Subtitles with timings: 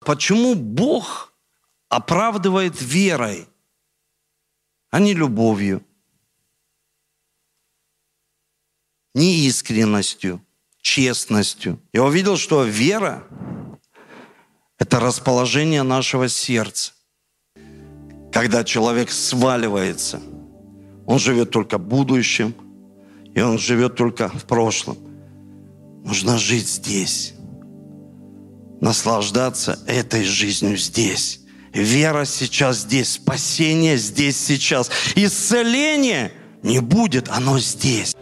[0.00, 1.32] Почему Бог
[1.88, 3.48] оправдывает верой,
[4.90, 5.84] а не любовью,
[9.14, 10.44] не искренностью,
[10.80, 11.80] честностью?
[11.92, 13.26] Я увидел, что вера–
[14.78, 16.92] это расположение нашего сердца.
[18.32, 20.20] Когда человек сваливается,
[21.06, 22.54] он живет только будущим,
[23.34, 24.98] и он живет только в прошлом.
[26.04, 27.35] Нужно жить здесь
[28.80, 31.40] наслаждаться этой жизнью здесь.
[31.72, 34.90] Вера сейчас здесь, спасение здесь сейчас.
[35.14, 38.14] Исцеление не будет, оно здесь.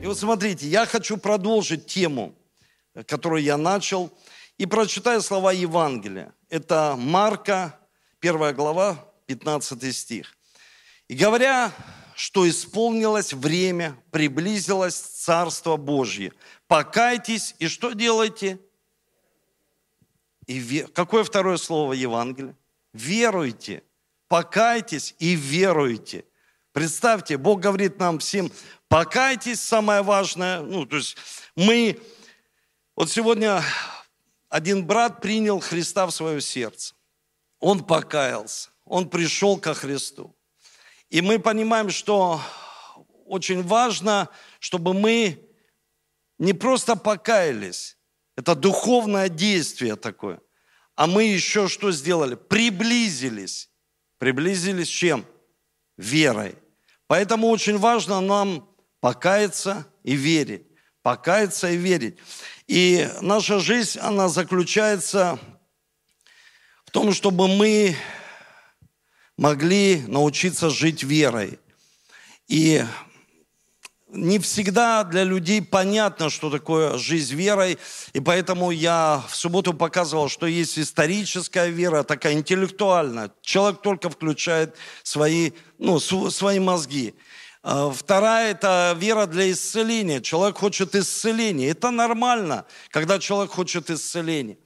[0.00, 2.34] И вот смотрите, я хочу продолжить тему,
[3.06, 4.10] которую я начал,
[4.56, 6.32] и прочитаю слова Евангелия.
[6.48, 7.78] Это Марка,
[8.20, 10.36] 1 глава, 15 стих.
[11.08, 11.72] И говоря
[12.20, 16.34] что исполнилось время, приблизилось Царство Божье.
[16.68, 18.60] Покайтесь и что делайте?
[20.46, 20.86] И ве...
[20.88, 22.54] Какое второе слово Евангелия?
[22.92, 23.82] Веруйте.
[24.28, 26.26] Покайтесь и веруйте.
[26.72, 28.52] Представьте, Бог говорит нам всем,
[28.88, 30.60] покайтесь, самое важное.
[30.60, 31.16] Ну, то есть
[31.56, 31.98] мы...
[32.96, 33.64] Вот сегодня
[34.50, 36.94] один брат принял Христа в свое сердце.
[37.60, 38.68] Он покаялся.
[38.84, 40.36] Он пришел ко Христу.
[41.10, 42.40] И мы понимаем, что
[43.26, 44.28] очень важно,
[44.60, 45.44] чтобы мы
[46.38, 47.98] не просто покаялись,
[48.36, 50.40] это духовное действие такое,
[50.94, 52.34] а мы еще что сделали?
[52.34, 53.70] Приблизились.
[54.18, 55.26] Приблизились чем?
[55.96, 56.54] Верой.
[57.06, 58.68] Поэтому очень важно нам
[59.00, 60.66] покаяться и верить.
[61.02, 62.18] Покаяться и верить.
[62.66, 65.38] И наша жизнь, она заключается
[66.84, 67.96] в том, чтобы мы
[69.40, 71.58] могли научиться жить верой.
[72.46, 72.84] И
[74.08, 77.78] не всегда для людей понятно, что такое жизнь верой,
[78.12, 83.32] и поэтому я в субботу показывал, что есть историческая вера, такая интеллектуальная.
[83.40, 87.14] Человек только включает свои, ну, свои мозги.
[87.62, 90.20] А вторая– это вера для исцеления.
[90.20, 91.70] Человек хочет исцеления.
[91.70, 94.58] Это нормально, когда человек хочет исцеления.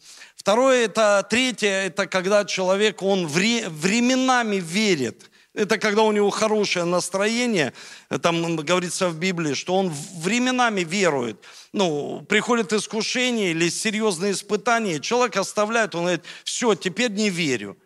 [0.45, 5.31] Второе, это третье, это когда человек, он вре, временами верит.
[5.55, 7.73] Это когда у него хорошее настроение,
[8.21, 11.43] там говорится в Библии, что он временами верует.
[11.73, 17.79] Ну, приходит искушение или серьезные испытания, человек оставляет, он говорит, все, теперь не верю.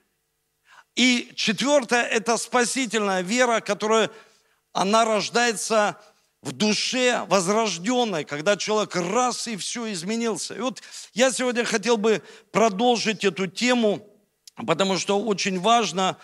[0.97, 4.11] И четвертое, это спасительная вера, которая,
[4.73, 5.97] она рождается
[6.43, 10.55] в душе возрожденной, когда человек раз и все изменился.
[10.55, 10.83] И вот
[11.13, 12.23] я сегодня хотел бы
[12.53, 14.07] продолжить эту тему,
[14.67, 16.17] потому что очень важно,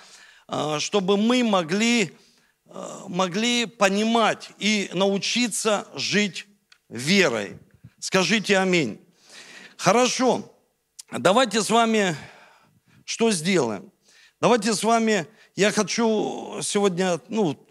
[0.46, 2.16] а, чтобы мы могли,
[2.66, 6.46] а, могли понимать и научиться жить
[6.88, 7.58] верой.
[7.98, 9.00] Скажите аминь.
[9.76, 10.54] Хорошо,
[11.10, 12.16] давайте с вами
[13.04, 13.92] что сделаем?
[14.40, 15.26] Давайте с вами,
[15.56, 17.63] я хочу сегодня, ну,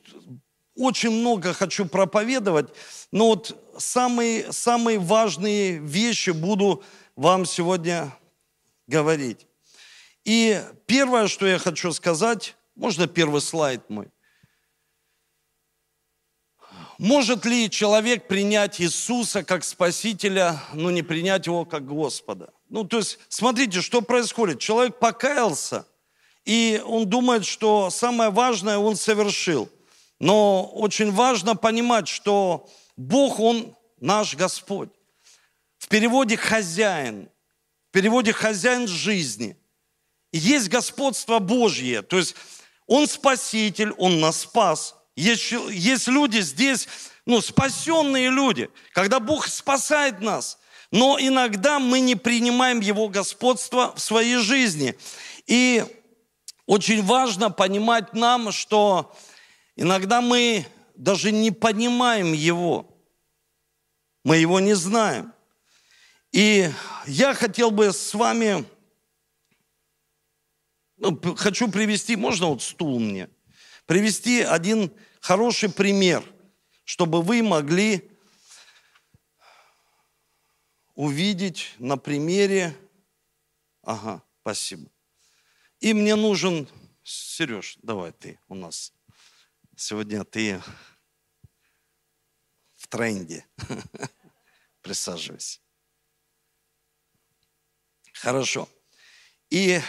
[0.76, 2.70] очень много хочу проповедовать,
[3.12, 6.84] но вот самые, самые важные вещи буду
[7.16, 8.16] вам сегодня
[8.88, 9.48] говорить.
[10.26, 14.10] И первое, что я хочу сказать, можно первый слайд мой.
[16.98, 22.54] Может ли человек принять Иисуса как Спасителя, но не принять Его как Господа?
[22.70, 24.60] Ну, то есть, смотрите, что происходит.
[24.60, 25.86] Человек покаялся,
[26.46, 29.70] и он думает, что самое важное он совершил–
[30.24, 34.90] но очень важно понимать, что Бог, Он наш Господь.
[35.78, 37.28] В переводе «хозяин»,
[37.90, 39.58] в переводе «хозяин жизни».
[40.32, 42.36] Есть господство Божье, то есть
[42.88, 44.96] Он спаситель, Он нас спас.
[45.18, 46.88] Есть, есть люди здесь,
[47.26, 50.58] ну, спасенные люди, когда Бог спасает нас.
[50.90, 54.96] Но иногда мы не принимаем Его господство в своей жизни.
[55.48, 55.84] И
[56.66, 59.14] очень важно понимать нам, что
[59.76, 62.90] Иногда мы даже не понимаем его.
[64.24, 65.34] Мы его не знаем.
[66.32, 66.70] И
[67.06, 68.66] я хотел бы с вами,
[70.98, 73.30] ну, хочу привести, можно вот стул мне,
[73.86, 76.24] привести один хороший пример,
[76.86, 78.10] чтобы вы могли
[80.96, 82.76] увидеть на примере.
[83.84, 84.90] Ага, спасибо.
[85.80, 86.68] И мне нужен,
[87.04, 88.94] Сереж, давай ты у нас
[89.76, 90.62] Сегодня ты
[92.76, 93.46] в тренде.
[94.82, 95.60] Присаживайся.
[98.14, 98.70] Хорошо.
[99.50, 99.80] И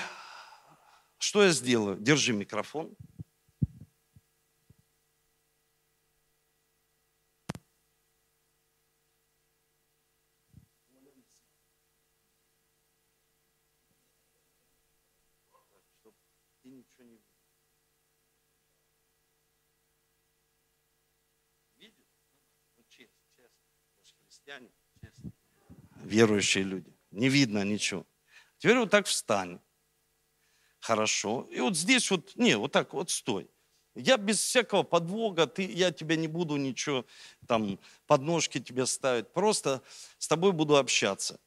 [1.18, 1.98] что я сделаю?
[1.98, 2.96] Держи микрофон.
[16.74, 17.26] ничего не видят.
[21.76, 22.06] Видят?
[22.76, 23.64] Ну, честно, честно.
[23.98, 24.68] Мы же христиане,
[25.00, 25.32] честно.
[26.04, 26.92] Верующие люди.
[27.10, 28.06] Не видно ничего.
[28.58, 29.58] Теперь вот так встань.
[30.80, 31.48] Хорошо.
[31.50, 33.48] И вот здесь вот, не, вот так вот стой.
[33.94, 37.06] Я без всякого подвога, ты, я тебя не буду ничего,
[37.46, 39.32] там, подножки тебе ставить.
[39.32, 39.82] Просто
[40.18, 41.40] с тобой буду общаться.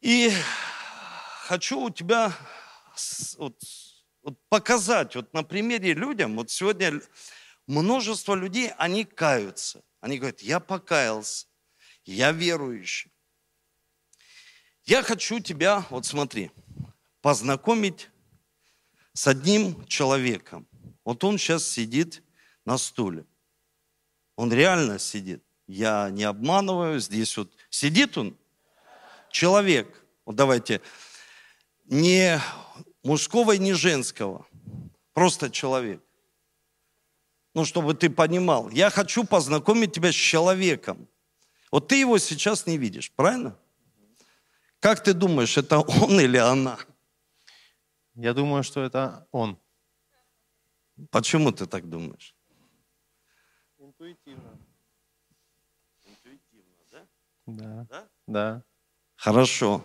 [0.00, 0.30] И
[1.42, 2.32] хочу у тебя
[3.38, 3.60] вот,
[4.22, 7.02] вот показать, вот на примере людям, вот сегодня
[7.66, 9.82] множество людей, они каются.
[10.00, 11.48] Они говорят, я покаялся,
[12.12, 13.10] я верующий.
[14.84, 16.52] Я хочу тебя, вот смотри,
[17.20, 18.08] познакомить
[19.12, 20.66] с одним человеком.
[21.04, 22.22] Вот он сейчас сидит
[22.64, 23.26] на стуле.
[24.36, 25.42] Он реально сидит.
[25.66, 28.36] Я не обманываю, здесь вот сидит он,
[29.30, 30.04] человек.
[30.24, 30.80] Вот давайте,
[31.86, 32.40] не
[33.02, 34.46] мужского и не женского,
[35.12, 36.02] просто человек.
[37.54, 41.08] Ну, чтобы ты понимал, я хочу познакомить тебя с человеком.
[41.76, 43.54] Вот ты его сейчас не видишь, правильно?
[44.80, 46.78] Как ты думаешь, это он или она?
[48.14, 49.60] Я думаю, что это он.
[51.10, 52.34] Почему ты так думаешь?
[53.76, 54.58] Интуитивно.
[56.06, 57.06] Интуитивно, да?
[57.44, 57.86] Да.
[57.90, 58.08] Да?
[58.26, 58.62] Да.
[59.16, 59.84] Хорошо.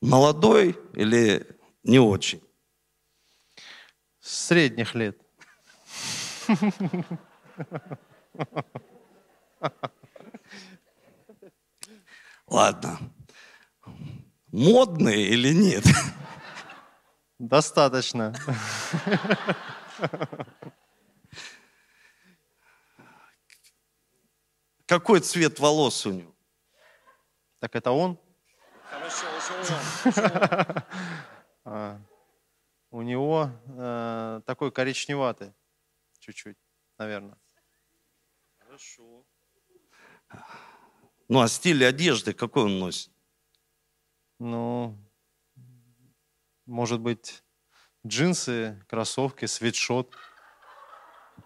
[0.00, 2.40] Молодой или не очень?
[4.20, 5.20] Средних лет.
[12.50, 12.98] Ладно.
[14.48, 15.84] Модный или нет?
[17.38, 18.34] Достаточно.
[24.86, 26.34] Какой цвет волос у него?
[27.60, 28.18] Так это он?
[28.82, 30.84] Хорошо, уже
[31.64, 32.00] А,
[32.90, 35.54] у него э, такой коричневатый,
[36.18, 36.56] чуть-чуть,
[36.98, 37.38] наверное.
[38.58, 39.24] Хорошо.
[41.30, 43.12] Ну, а стиль одежды какой он носит?
[44.40, 44.98] Ну,
[46.66, 47.44] может быть,
[48.04, 50.12] джинсы, кроссовки, свитшот.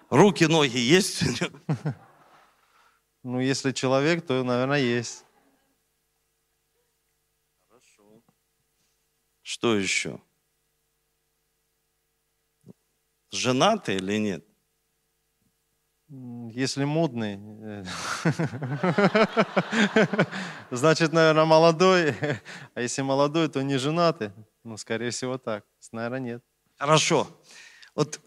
[0.09, 1.23] Руки, ноги есть?
[3.27, 5.25] Ну, если человек, то, наверное, есть.
[7.69, 8.23] Хорошо.
[9.41, 10.21] Что еще?
[13.31, 14.54] Женатый или нет?
[16.09, 17.85] Если модный, э,
[20.71, 22.15] значит, наверное, молодой.
[22.75, 24.31] А если молодой, то не женатый.
[24.65, 25.65] Ну, скорее всего, так.
[25.93, 26.45] Наверное, нет.
[26.77, 27.27] Хорошо.
[27.95, 28.21] Вот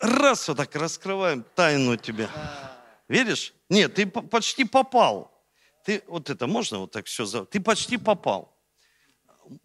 [0.00, 2.28] раз вот так раскрываем тайну тебе.
[3.06, 3.54] Веришь?
[3.68, 5.32] Нет, ты по- почти попал.
[5.84, 7.44] Ты вот это можно вот так все за...
[7.44, 8.60] Ты почти попал.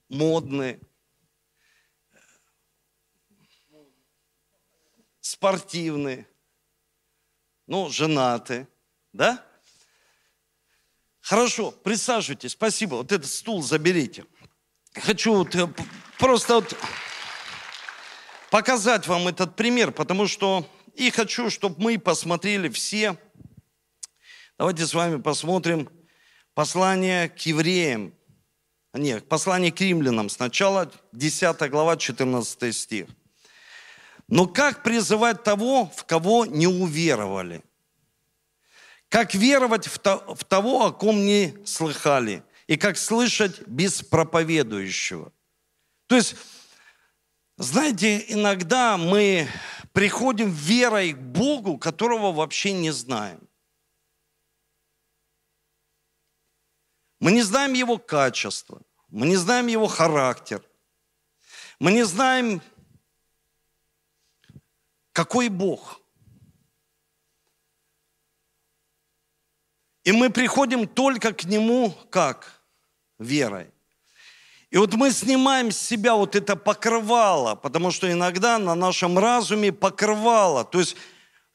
[0.07, 0.79] Модный.
[5.19, 6.27] Спортивный.
[7.67, 8.67] Ну, женатый.
[9.13, 9.43] Да?
[11.21, 12.51] Хорошо, присаживайтесь.
[12.51, 12.95] Спасибо.
[12.95, 14.25] Вот этот стул заберите.
[14.93, 15.67] Хочу вот, э,
[16.19, 16.77] просто вот
[18.51, 23.17] показать вам этот пример, потому что и хочу, чтобы мы посмотрели все.
[24.57, 25.89] Давайте с вами посмотрим
[26.53, 28.13] послание к евреям.
[28.93, 30.29] Нет, послание к римлянам.
[30.29, 33.07] Сначала 10 глава, 14 стих.
[34.27, 37.63] Но как призывать того, в кого не уверовали?
[39.09, 42.43] Как веровать в, то- в того, о ком не слыхали?
[42.67, 45.31] И как слышать без проповедующего?
[46.07, 46.35] То есть
[47.57, 49.47] знаете, иногда мы
[49.93, 53.47] приходим верой к Богу, которого вообще не знаем.
[57.21, 60.61] Мы не знаем его качества, мы не знаем его характер,
[61.79, 62.61] мы не знаем,
[65.15, 66.01] какой Бог.
[70.03, 72.61] И мы приходим только к Нему как?
[73.17, 73.71] Верой.
[74.71, 79.71] И вот мы снимаем с себя вот это покрывало, потому что иногда на нашем разуме
[79.71, 80.65] покрывало.
[80.65, 80.97] То есть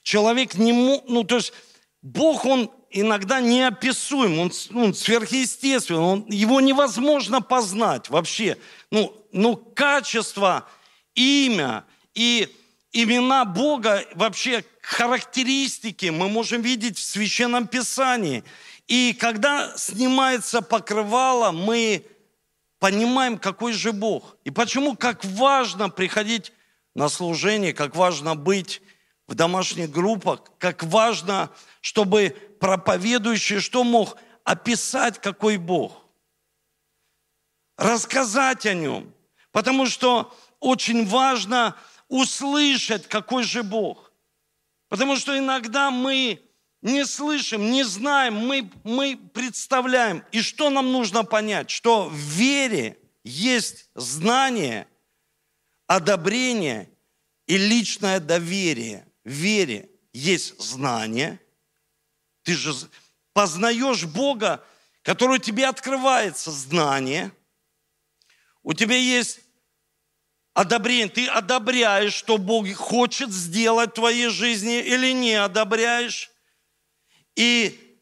[0.03, 1.53] человек не мог, ну то есть
[2.01, 8.57] Бог, он иногда неописуем, он, ну, сверхъестественный, он, его невозможно познать вообще.
[8.91, 10.67] Ну, ну, качество,
[11.15, 12.49] имя и
[12.93, 18.45] имена Бога, вообще характеристики мы можем видеть в Священном Писании.
[18.87, 22.05] И когда снимается покрывало, мы
[22.79, 24.37] понимаем, какой же Бог.
[24.45, 26.53] И почему, как важно приходить
[26.95, 28.83] на служение, как важно быть
[29.29, 36.05] в домашних группах, как важно, чтобы проповедующий что мог описать, какой Бог.
[37.77, 39.15] Рассказать о нем.
[39.53, 41.77] Потому что очень важно
[42.11, 44.13] услышать, какой же Бог.
[44.91, 46.43] Потому что иногда мы
[46.83, 50.25] не слышим, не знаем, мы, мы представляем.
[50.33, 51.71] И что нам нужно понять?
[51.71, 54.89] Что в вере есть знание,
[55.87, 56.91] одобрение
[57.47, 59.07] и личное доверие.
[59.25, 61.41] В вере есть знание.
[62.43, 62.75] Ты же
[63.33, 64.65] познаешь Бога,
[65.03, 67.31] который тебе открывается, знание.
[68.63, 69.41] У тебя есть
[70.55, 71.09] одобрение.
[71.09, 76.31] Ты одобряешь, что Бог хочет сделать в твоей жизни или не одобряешь.
[77.37, 77.99] И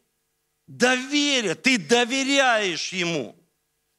[0.66, 3.34] доверие, ты доверяешь Ему.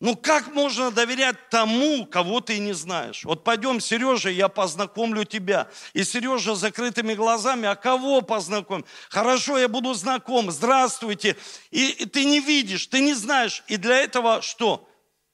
[0.02, 3.26] Ну как можно доверять тому, кого ты не знаешь?
[3.26, 5.68] Вот пойдем, Сережа, я познакомлю тебя.
[5.92, 8.86] И Сережа с закрытыми глазами, а кого познакомим?
[9.10, 11.36] Хорошо, я буду знаком, здравствуйте.
[11.70, 13.62] И, и ты не видишь, ты не знаешь.
[13.68, 14.88] И для этого что?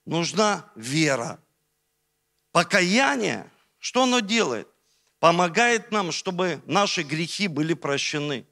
[0.05, 1.39] Нужна вера.
[2.55, 4.69] Покаяние, что оно делает?
[5.19, 8.47] Помогает нам, чтобы наши грехи были прощены.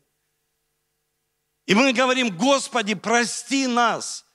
[1.67, 4.25] И мы говорим, Господи, прости нас.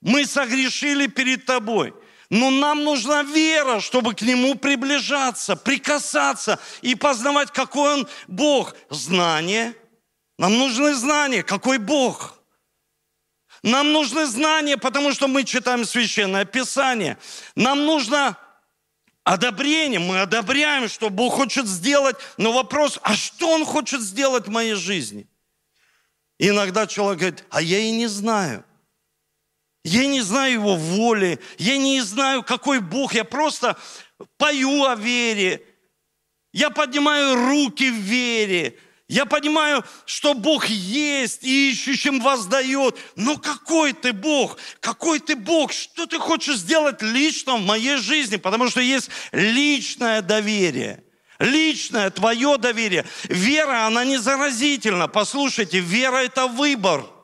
[0.00, 1.92] Мы согрешили перед Тобой.
[2.30, 8.74] Но нам нужна вера, чтобы к Нему приближаться, прикасаться и познавать, какой Он Бог.
[8.88, 9.74] Знание.
[10.38, 12.42] Нам нужны знания, какой Бог.
[13.62, 17.18] Нам нужны знания, потому что мы читаем Священное Писание.
[17.54, 18.38] Нам нужно
[19.24, 20.00] одобрение.
[20.00, 22.16] Мы одобряем, что Бог хочет сделать.
[22.36, 25.26] Но вопрос, а что Он хочет сделать в моей жизни?
[26.38, 28.64] И иногда человек говорит, а я и не знаю.
[29.84, 33.78] Я не знаю его воли, я не знаю, какой Бог, я просто
[34.36, 35.64] пою о вере,
[36.52, 38.78] я поднимаю руки в вере,
[39.10, 42.96] я понимаю, что Бог есть и ищущим воздает.
[43.16, 44.56] Но какой ты Бог?
[44.78, 45.72] Какой ты Бог?
[45.72, 48.36] Что ты хочешь сделать лично в моей жизни?
[48.36, 51.02] Потому что есть личное доверие.
[51.40, 53.04] Личное твое доверие.
[53.24, 55.08] Вера, она не заразительна.
[55.08, 57.04] Послушайте, вера– это выбор–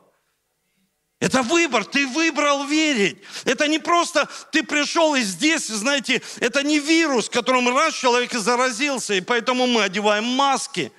[1.20, 3.18] это выбор, ты выбрал верить.
[3.44, 9.14] Это не просто ты пришел и здесь, знаете, это не вирус, которым раз человек заразился,
[9.14, 10.92] и поэтому мы одеваем маски.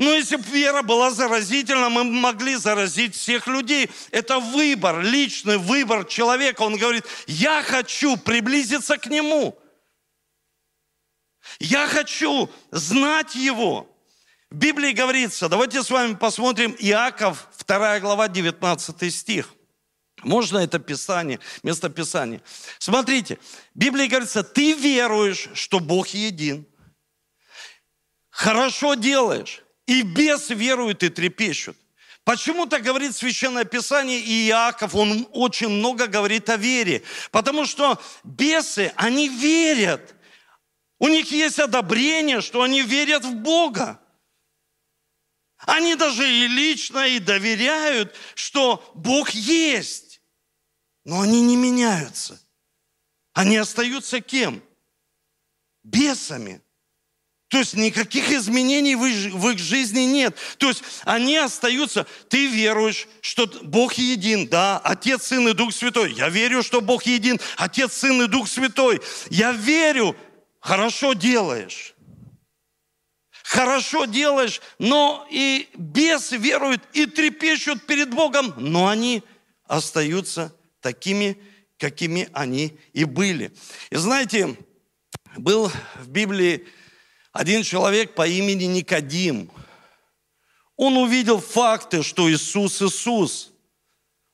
[0.00, 3.90] Но если бы вера была заразительна, мы могли заразить всех людей.
[4.10, 6.62] Это выбор, личный выбор человека.
[6.62, 9.58] Он говорит, я хочу приблизиться к Нему.
[11.58, 13.94] Я хочу знать Его.
[14.48, 19.54] В Библии говорится, давайте с вами посмотрим Иаков, 2 глава, 19 стих.
[20.22, 22.40] Можно это Писание, место Писания.
[22.78, 23.38] Смотрите,
[23.74, 26.66] в Библии говорится, ты веруешь, что Бог един.
[28.30, 29.62] Хорошо делаешь.
[29.90, 31.76] И без веруют и трепещут.
[32.22, 37.02] Почему так говорит Священное Писание и Иаков, он очень много говорит о вере.
[37.32, 40.14] Потому что бесы, они верят.
[41.00, 44.00] У них есть одобрение, что они верят в Бога.
[45.58, 50.22] Они даже и лично и доверяют, что Бог есть.
[51.04, 52.40] Но они не меняются.
[53.32, 54.62] Они остаются кем?
[55.82, 56.62] Бесами.
[57.50, 60.36] То есть никаких изменений в их, жизни нет.
[60.56, 66.12] То есть они остаются, ты веруешь, что Бог един, да, Отец, Сын и Дух Святой.
[66.12, 69.00] Я верю, что Бог един, Отец, Сын и Дух Святой.
[69.30, 70.16] Я верю,
[70.60, 71.94] хорошо делаешь
[73.42, 79.24] хорошо делаешь, но и бесы веруют и трепещут перед Богом, но они
[79.66, 81.36] остаются такими,
[81.76, 83.50] какими они и были.
[83.90, 84.56] И знаете,
[85.36, 86.64] был в Библии
[87.32, 89.50] один человек по имени Никодим.
[90.76, 93.50] Он увидел факты, что Иисус Иисус.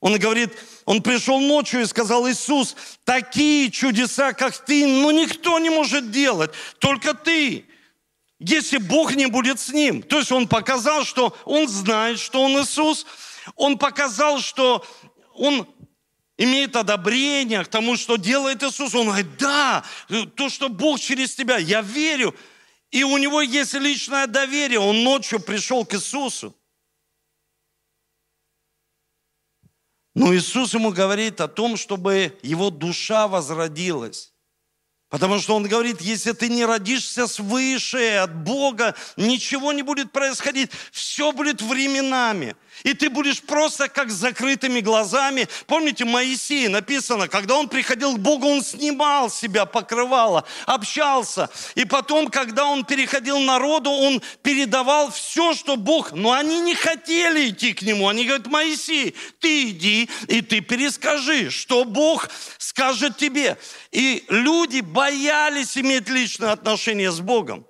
[0.01, 0.51] Он говорит,
[0.85, 6.53] он пришел ночью и сказал, Иисус, такие чудеса, как ты, ну никто не может делать,
[6.79, 7.65] только ты
[8.39, 10.03] если Бог не будет с ним.
[10.03, 13.07] То есть он показал, что он знает, что он Иисус.
[13.55, 14.85] Он показал, что
[15.35, 15.67] он
[16.37, 18.95] имеет одобрение к тому, что делает Иисус.
[18.95, 19.85] Он говорит, да,
[20.35, 22.35] то, что Бог через тебя, я верю.
[22.91, 24.81] И у него есть личное доверие.
[24.81, 26.55] Он ночью пришел к Иисусу.
[30.15, 34.33] Но Иисус ему говорит о том, чтобы его душа возродилась.
[35.09, 40.71] Потому что он говорит, если ты не родишься свыше от Бога, ничего не будет происходить.
[40.91, 42.57] Все будет временами.
[42.85, 45.49] И ты будешь просто как с закрытыми глазами.
[45.67, 51.49] Помните, Моисей написано, когда он приходил к Богу, он снимал себя покрывало, общался.
[51.75, 56.13] И потом, когда он переходил народу, он передавал все, что Бог...
[56.13, 58.09] Но они не хотели идти к нему.
[58.09, 62.29] Они говорят, Моисей, ты иди и ты перескажи, что Бог
[62.59, 63.57] скажет тебе.
[63.93, 67.67] И люди боялись иметь личные отношения с Богом.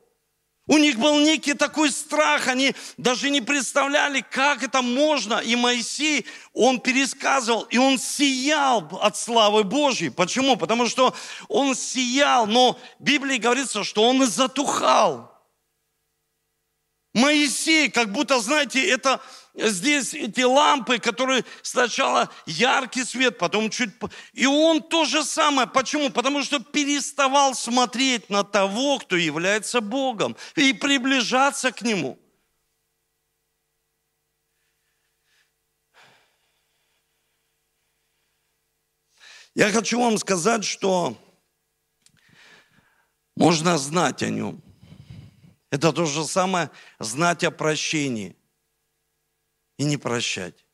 [0.69, 5.35] У них был некий такой страх, они даже не представляли, как это можно.
[5.35, 10.11] И Моисей, он пересказывал, и он сиял от славы Божьей.
[10.11, 10.57] Почему?
[10.57, 11.15] Потому что
[11.49, 15.33] он сиял, но в Библии говорится, что он и затухал.
[17.15, 19.21] Моисей, как будто, знаете, это
[19.57, 23.91] здесь эти лампы, которые сначала яркий свет, потом чуть...
[24.33, 25.67] И он то же самое.
[25.67, 26.11] Почему?
[26.11, 32.19] Потому что переставал смотреть на того, кто является Богом, и приближаться к Нему.
[39.55, 41.17] Я хочу вам сказать, что
[43.37, 44.63] можно знать о Нем.
[45.71, 48.37] Это то же самое знать о прощении–
[49.79, 50.65] и не прощать.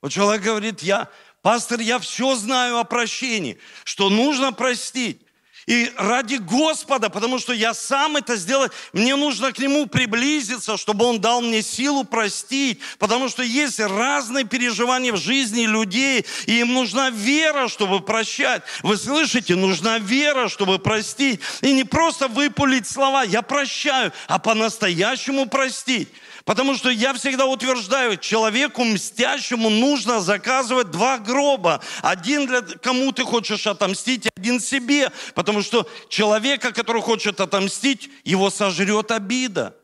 [0.00, 5.24] Вот человек говорит, я, пастор, я все знаю о прощении, что нужно простить.
[5.66, 11.06] И ради Господа, потому что я сам это сделаю, мне нужно к Нему приблизиться, чтобы
[11.06, 12.80] Он дал мне силу простить.
[12.98, 18.62] Потому что есть разные переживания в жизни людей, и им нужна вера, чтобы прощать.
[18.82, 19.54] Вы слышите?
[19.56, 21.40] Нужна вера, чтобы простить.
[21.62, 26.08] И не просто выпулить слова «я прощаю», а по-настоящему простить.
[26.44, 31.80] Потому что я всегда утверждаю, человеку мстящему нужно заказывать два гроба.
[32.02, 35.10] Один для кому ты хочешь отомстить, один себе.
[35.34, 39.74] Потому что человека, который хочет отомстить, его сожрет обида.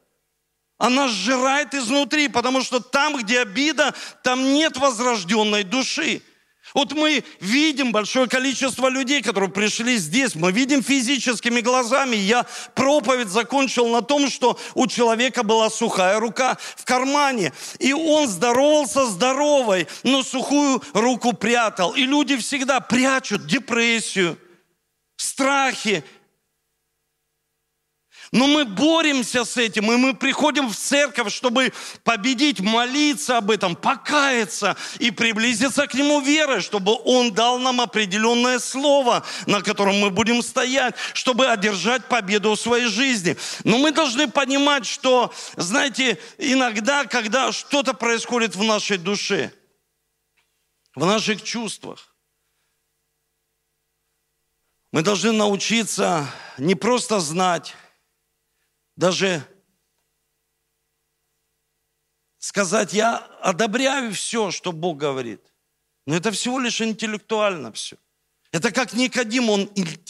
[0.77, 6.23] Она сжирает изнутри, потому что там, где обида, там нет возрожденной души.
[6.75, 12.17] Вот мы видим большое количество людей, которые пришли здесь, мы видим физическими глазами.
[12.17, 18.29] Я проповедь закончил на том, что у человека была сухая рука в кармане, и он
[18.29, 21.95] здоровался здоровой, но сухую руку прятал.
[21.95, 24.39] И люди всегда прячут депрессию,
[25.17, 26.05] страхи,
[28.33, 31.73] но мы боремся с этим, и мы приходим в церковь, чтобы
[32.05, 38.61] победить, молиться об этом, покаяться и приблизиться к Нему верой, чтобы Он дал нам определенное
[38.61, 43.37] слово, на котором мы будем стоять, чтобы одержать победу в своей жизни.
[43.65, 49.53] Но мы должны понимать, что, знаете, иногда, когда что-то происходит в нашей душе,
[50.95, 52.15] в наших чувствах,
[54.93, 57.75] мы должны научиться не просто знать,
[59.01, 59.43] даже
[62.39, 65.41] сказать, я одобряю все, что Бог говорит.
[66.05, 67.97] Но это всего лишь интеллектуально все.
[68.53, 69.63] Это как Никодим, он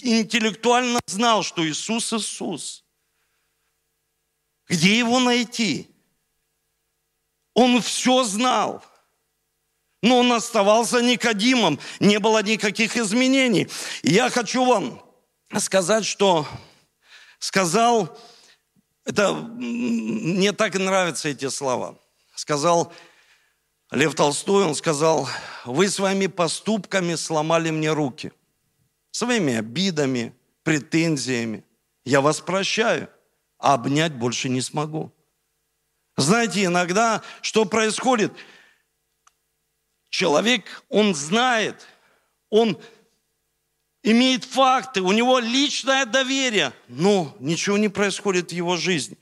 [0.03, 2.85] интеллектуально знал, что Иисус Иисус.
[4.66, 5.88] Где его найти?
[7.55, 8.85] Он все знал.
[10.03, 13.68] Но он оставался Никодимом, не было никаких изменений.
[14.03, 15.00] И я хочу вам
[15.59, 16.48] сказать, что
[17.38, 18.18] сказал
[19.05, 21.99] это мне так и нравятся эти слова.
[22.35, 22.93] Сказал
[23.91, 25.29] Лев Толстой, он сказал,
[25.65, 28.33] вы своими поступками сломали мне руки,
[29.11, 31.65] своими обидами, претензиями.
[32.05, 33.09] Я вас прощаю,
[33.59, 35.13] а обнять больше не смогу.
[36.17, 38.33] Знаете, иногда что происходит?
[40.09, 41.87] Человек, он знает,
[42.49, 42.81] он
[44.03, 49.19] имеет факты, у него личное доверие, но ничего не происходит в его жизни.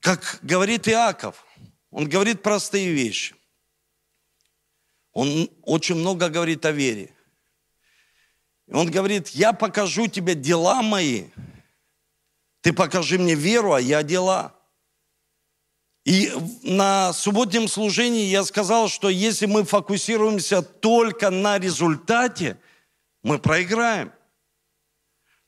[0.00, 1.44] Как говорит Иаков,
[1.90, 3.34] он говорит простые вещи.
[5.12, 7.14] Он очень много говорит о вере.
[8.68, 11.26] Он говорит, я покажу тебе дела мои,
[12.62, 14.54] ты покажи мне веру, а я дела.
[16.04, 16.32] И
[16.62, 22.58] на субботнем служении я сказал, что если мы фокусируемся только на результате–
[23.22, 24.12] мы проиграем.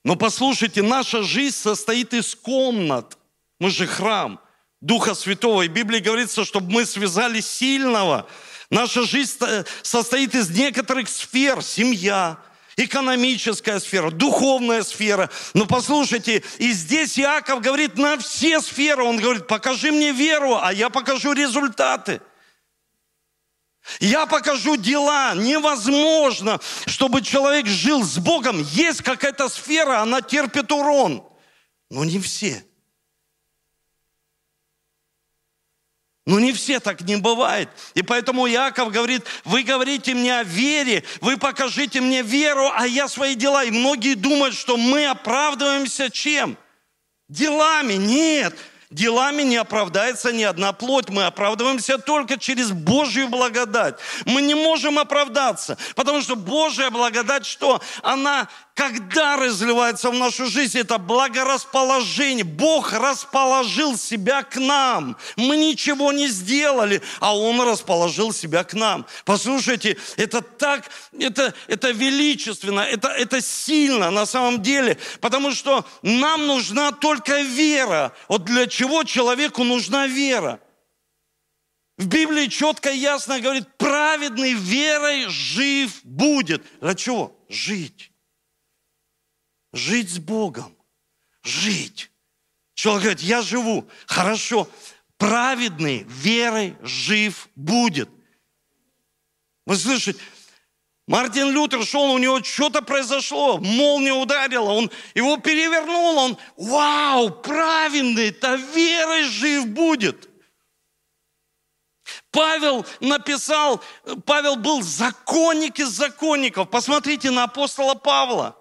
[0.04, 3.16] Но послушайте, наша жизнь состоит из комнат.
[3.58, 4.40] Мы же храм
[4.80, 5.62] Духа Святого.
[5.62, 8.28] И в Библии говорится, чтобы мы связали сильного.
[8.70, 9.38] Наша жизнь
[9.82, 11.62] состоит из некоторых сфер.
[11.62, 12.38] Семья,
[12.76, 15.30] экономическая сфера, духовная сфера.
[15.54, 19.04] Но послушайте, и здесь Иаков говорит на все сферы.
[19.04, 22.20] Он говорит, покажи мне веру, а я покажу результаты.
[24.00, 25.34] Я покажу дела.
[25.34, 28.62] Невозможно, чтобы человек жил с Богом.
[28.62, 31.26] Есть какая-то сфера, она терпит урон.
[31.90, 32.64] Но не все.
[36.26, 37.68] Но не все так не бывает.
[37.94, 43.08] И поэтому Иаков говорит, вы говорите мне о вере, вы покажите мне веру, а я
[43.08, 43.64] свои дела.
[43.64, 46.56] И многие думают, что мы оправдываемся чем?
[47.28, 47.94] Делами.
[47.94, 48.56] Нет.
[48.94, 51.08] Делами не оправдается ни одна плоть.
[51.08, 53.96] Мы оправдываемся только через Божью благодать.
[54.24, 57.82] Мы не можем оправдаться, потому что Божья благодать что?
[58.02, 62.44] Она когда разливается в нашу жизнь, это благорасположение.
[62.44, 65.16] Бог расположил себя к нам.
[65.36, 69.06] Мы ничего не сделали, а Он расположил себя к нам.
[69.24, 76.48] Послушайте, это так, это, это величественно, это, это сильно на самом деле, потому что нам
[76.48, 78.12] нужна только вера.
[78.28, 80.58] Вот для чего человеку нужна вера?
[81.96, 86.64] В Библии четко и ясно говорит, праведный верой жив будет.
[86.80, 87.36] Для чего?
[87.48, 88.10] Жить.
[89.74, 90.76] Жить с Богом.
[91.42, 92.10] Жить.
[92.74, 93.88] Человек говорит, я живу.
[94.06, 94.68] Хорошо.
[95.18, 98.08] Праведный верой жив будет.
[99.66, 100.20] Вы слышите?
[101.08, 108.54] Мартин Лютер шел, у него что-то произошло, молния ударила, он его перевернул, он, вау, праведный-то
[108.54, 110.30] верой жив будет.
[112.30, 113.82] Павел написал,
[114.24, 116.70] Павел был законник из законников.
[116.70, 118.56] Посмотрите на апостола Павла.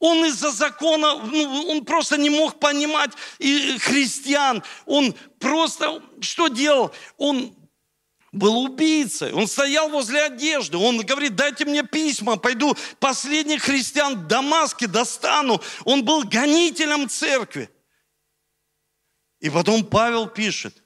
[0.00, 4.62] Он из-за закона, ну, он просто не мог понимать и христиан.
[4.86, 6.92] Он просто что делал?
[7.16, 7.54] Он
[8.30, 9.32] был убийцей.
[9.32, 10.76] Он стоял возле одежды.
[10.76, 15.60] Он говорит, дайте мне письма, пойду последних христиан в Дамаске достану.
[15.84, 17.68] Он был гонителем церкви.
[19.40, 20.82] И потом Павел пишет,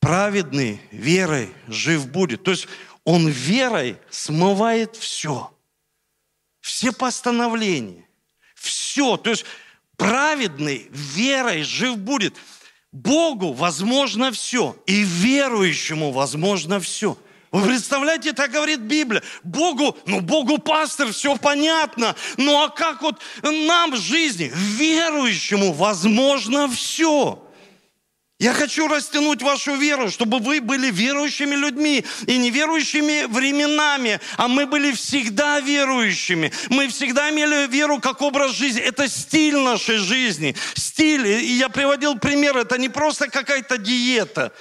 [0.00, 2.42] праведный верой жив будет.
[2.42, 2.66] То есть
[3.04, 5.54] он верой смывает все.
[6.60, 8.07] Все постановления
[8.60, 9.16] все.
[9.16, 9.44] То есть
[9.96, 12.34] праведный верой жив будет.
[12.90, 17.18] Богу возможно все, и верующему возможно все.
[17.50, 19.22] Вы представляете, так говорит Библия.
[19.42, 22.14] Богу, ну Богу пастор, все понятно.
[22.36, 27.42] Ну а как вот нам в жизни, верующему возможно все.
[28.40, 34.64] Я хочу растянуть вашу веру, чтобы вы были верующими людьми и неверующими временами, а мы
[34.66, 36.52] были всегда верующими.
[36.68, 38.80] Мы всегда имели веру как образ жизни.
[38.80, 40.54] Это стиль нашей жизни.
[40.74, 41.26] Стиль.
[41.26, 42.56] И я приводил пример.
[42.56, 44.52] Это не просто какая-то диета.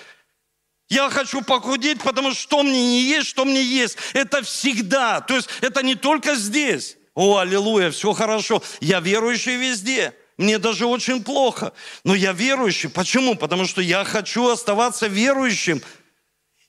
[0.90, 3.98] Я хочу похудеть, потому что что мне не есть, что мне есть.
[4.14, 5.22] Это всегда.
[5.22, 6.98] То есть это не только здесь.
[7.14, 8.64] О, аллилуйя, все хорошо.
[8.80, 10.16] Я верующий везде.
[10.38, 11.74] Мне даже очень плохо.
[12.04, 12.90] Но я верующий.
[12.90, 13.36] Почему?
[13.36, 15.82] Потому что я хочу оставаться верующим.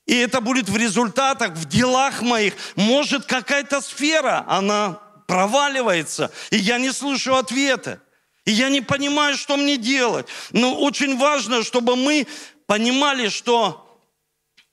[0.07, 2.55] И это будет в результатах, в делах моих.
[2.77, 8.01] Может, какая-то сфера, она проваливается, и я не слышу ответа.
[8.47, 10.27] И я не понимаю, что мне делать.
[10.53, 12.27] Но очень важно, чтобы мы
[12.65, 13.85] понимали, что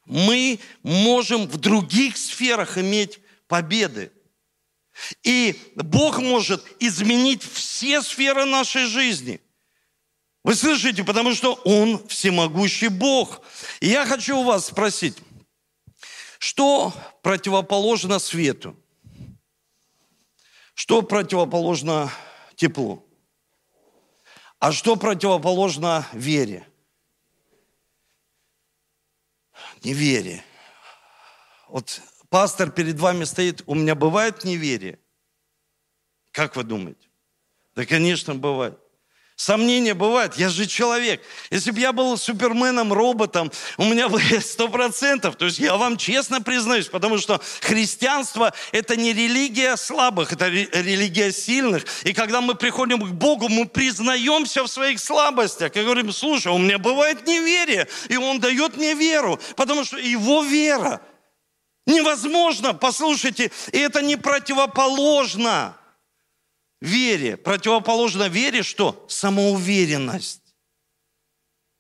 [0.06, 4.14] мы можем в других сферах иметь победы.
[5.24, 9.42] И Бог может изменить все сферы нашей жизни.
[10.44, 13.42] Вы слышите, потому что Он всемогущий Бог.
[13.80, 15.18] И я хочу у вас спросить,
[16.40, 18.76] что противоположно свету?
[20.76, 22.12] Что противоположно
[22.56, 23.06] теплу?
[24.60, 26.68] А что противоположно вере?
[29.84, 30.44] Неверие.
[31.68, 35.00] Вот пастор перед вами стоит, у меня бывает неверие?
[36.32, 37.08] Как вы думаете?
[37.76, 38.78] Да, конечно, бывает.
[39.38, 40.38] Сомнения бывают.
[40.38, 41.22] Я же человек.
[41.52, 45.36] Если бы я был суперменом, роботом, у меня бы сто процентов.
[45.36, 51.34] То есть я вам честно признаюсь, потому что христианство– это не религия слабых, это религия
[51.34, 51.86] сильных.
[52.06, 56.58] И когда мы приходим к Богу, мы признаемся в своих слабостях и говорим, слушай, у
[56.58, 61.02] меня бывает неверие, и Он дает мне веру, потому что Его вера–
[61.86, 65.78] Невозможно, послушайте, и это не противоположно
[66.82, 67.38] вере.
[67.38, 69.06] Противоположно вере что?
[69.08, 70.42] Самоуверенность.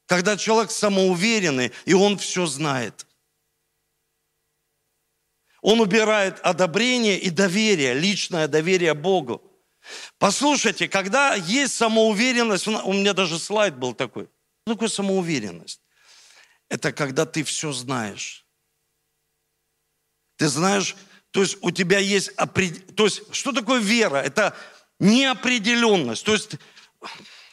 [0.05, 3.07] Когда человек самоуверенный, и он все знает.
[5.61, 9.41] Он убирает одобрение и доверие, личное доверие Богу.
[10.19, 14.29] Послушайте, когда есть самоуверенность, у меня даже слайд был такой.
[14.61, 15.81] Что такое самоуверенность?
[16.69, 18.44] Это когда ты все знаешь.
[20.37, 20.95] Ты знаешь,
[21.31, 22.31] то есть у тебя есть,
[22.95, 24.17] то есть что такое вера?
[24.17, 24.55] Это
[24.99, 26.25] неопределенность.
[26.25, 26.55] То есть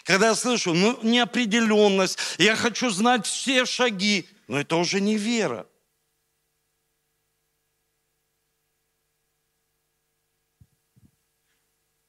[0.04, 5.66] когда я слышу, ну, неопределенность, я хочу знать все шаги, но это уже не вера.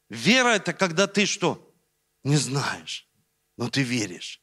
[0.09, 1.73] Вера– это когда ты что?
[2.23, 3.07] Не знаешь,
[3.57, 4.41] но ты веришь.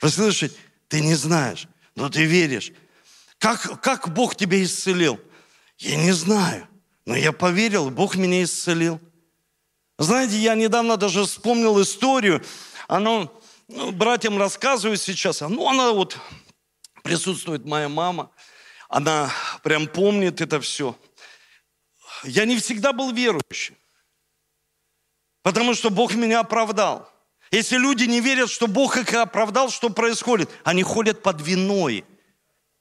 [0.00, 0.56] Вы слышите?
[0.88, 2.72] Ты не знаешь, но ты веришь.
[3.38, 5.20] Как, как Бог тебя исцелил?
[5.78, 6.68] Я не знаю,
[7.04, 9.00] но я поверил, Бог меня исцелил.
[9.98, 12.42] Знаете, я недавно даже вспомнил историю,
[12.88, 16.18] оно, ну, братьям рассказываю сейчас, а, ну, она вот,
[17.02, 18.30] присутствует моя мама,
[18.88, 19.30] она
[19.62, 20.96] прям помнит это все.
[22.24, 23.76] Я не всегда был верующим,
[25.42, 27.10] потому что Бог меня оправдал.
[27.50, 30.50] Если люди не верят, что Бог их оправдал, что происходит?
[30.64, 32.04] Они ходят под виной–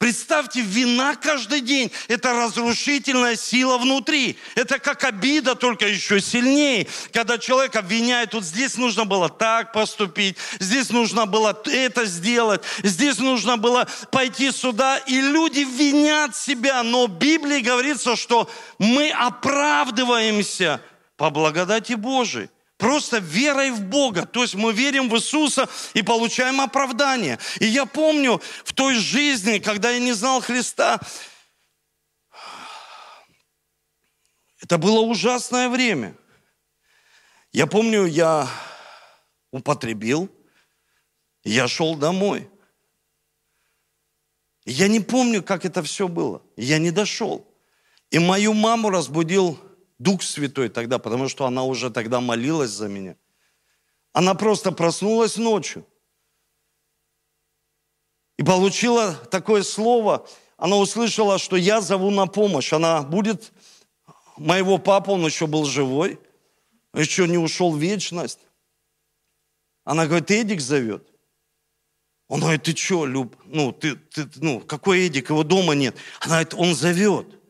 [0.04, 4.38] Представьте, вина каждый день– это разрушительная сила внутри.
[4.54, 6.88] Это как обида, только еще сильнее.
[7.14, 13.18] Когда человек обвиняет, вот здесь нужно было так поступить, здесь нужно было это сделать, здесь
[13.20, 14.98] нужно было пойти сюда.
[14.98, 16.84] И люди винят себя.
[16.84, 20.82] Но в Библии говорится, что мы оправдываемся
[21.16, 22.50] по благодати Божией.
[22.84, 24.26] Просто верой в Бога.
[24.26, 27.40] То есть мы верим в Иисуса и получаем оправдание.
[27.62, 31.00] И я помню в той жизни, когда я не знал Христа,
[34.60, 36.14] это было ужасное время.
[37.54, 38.50] Я помню, я
[39.52, 40.30] употребил,
[41.46, 42.50] я шел домой.
[44.66, 46.42] Я не помню, как это все было.
[46.58, 47.48] Я не дошел.
[48.12, 49.58] И мою маму разбудил
[50.04, 53.16] Дух Святой тогда, потому что она уже тогда молилась за меня.
[54.12, 55.88] Она просто проснулась ночью
[58.38, 60.28] и получила такое слово.
[60.58, 62.74] Она услышала, что я зову на помощь.
[62.74, 63.54] Она будет
[64.38, 66.20] моего папу, он еще был живой,
[66.94, 68.40] еще не ушел в вечность.
[69.86, 71.08] Она говорит, Эдик зовет.
[72.28, 73.36] Он говорит, ты что, Люб?
[73.46, 75.30] Ну, ты, ты, ну, какой Эдик?
[75.30, 75.96] Его дома нет.
[76.20, 77.43] Она говорит, он зовет.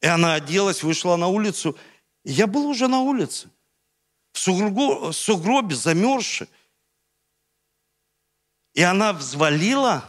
[0.00, 1.76] И она оделась, вышла на улицу.
[2.24, 3.48] И я был уже на улице,
[4.32, 6.48] в сугробе, замерзший.
[8.74, 10.04] И она взвалила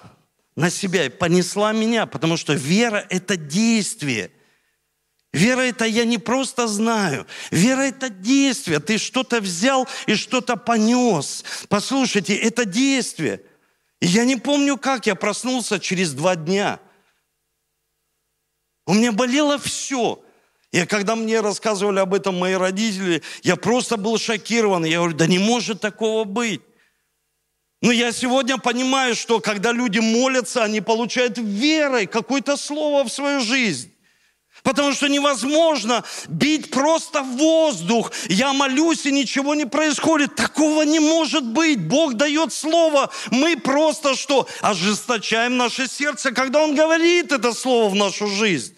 [0.55, 4.31] на себя и понесла меня, потому что вера– это действие.
[5.31, 7.25] Вера– это я не просто знаю.
[7.49, 8.79] Вера– это действие.
[8.79, 11.43] Ты что-то взял и что-то понес.
[11.67, 13.41] Послушайте, это действие.
[14.01, 16.79] И я не помню, как я проснулся через два дня–
[18.89, 20.19] у меня болело все.
[20.71, 24.83] И когда мне рассказывали об этом мои родители, я просто был шокирован.
[24.83, 26.61] Я говорю, да не может такого быть.
[27.83, 33.41] Но я сегодня понимаю, что когда люди молятся, они получают верой какое-то слово в свою
[33.41, 33.93] жизнь.
[34.63, 38.11] Потому что невозможно бить просто в воздух.
[38.27, 40.35] Я молюсь, и ничего не происходит.
[40.35, 41.79] Такого не может быть.
[41.79, 43.11] Бог дает слово.
[43.29, 44.47] Мы просто что?
[44.61, 48.75] Ожесточаем наше сердце, когда Он говорит это слово в нашу жизнь.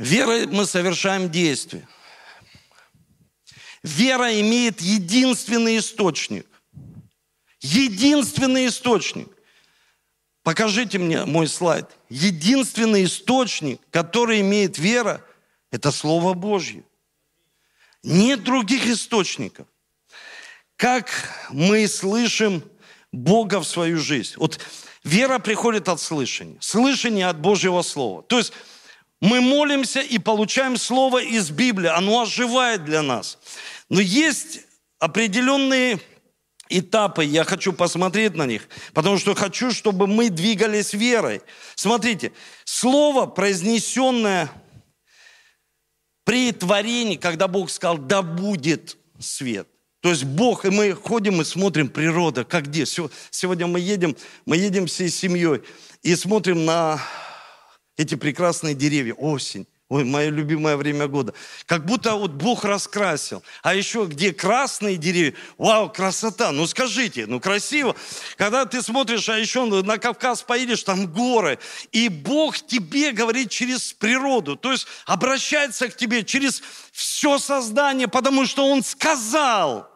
[0.00, 1.86] Верой мы совершаем действие.
[3.82, 6.46] Вера имеет единственный источник.
[7.60, 9.28] Единственный источник.
[10.42, 11.86] Покажите мне мой слайд.
[12.08, 15.22] Единственный источник, который имеет вера,
[15.70, 16.82] это Слово Божье.
[18.02, 19.66] Нет других источников.
[20.76, 21.10] Как
[21.50, 22.64] мы слышим
[23.12, 24.32] Бога в свою жизнь?
[24.36, 24.60] Вот
[25.04, 26.56] вера приходит от слышания.
[26.60, 28.22] Слышание от Божьего Слова.
[28.22, 28.54] То есть
[29.20, 31.88] мы молимся и получаем Слово из Библии.
[31.88, 33.38] Оно оживает для нас.
[33.88, 34.60] Но есть
[34.98, 36.00] определенные
[36.70, 41.42] этапы, я хочу посмотреть на них, потому что хочу, чтобы мы двигались верой.
[41.74, 42.32] Смотрите,
[42.64, 44.50] слово, произнесенное
[46.24, 49.68] при творении, когда Бог сказал, да будет свет.
[50.00, 52.86] То есть Бог, и мы ходим и смотрим природа, как где.
[52.86, 55.62] Сегодня мы едем, мы едем всей семьей
[56.02, 57.02] и смотрим на
[58.00, 59.66] эти прекрасные деревья, осень.
[59.90, 61.34] Ой, мое любимое время года.
[61.66, 63.42] Как будто вот Бог раскрасил.
[63.60, 65.34] А еще где красные деревья.
[65.58, 66.52] Вау, красота.
[66.52, 67.96] Ну скажите, ну красиво.
[68.36, 71.58] Когда ты смотришь, а еще на Кавказ поедешь, там горы.
[71.90, 74.54] И Бог тебе говорит через природу.
[74.54, 79.90] То есть обращается к тебе через все создание, потому что Он сказал.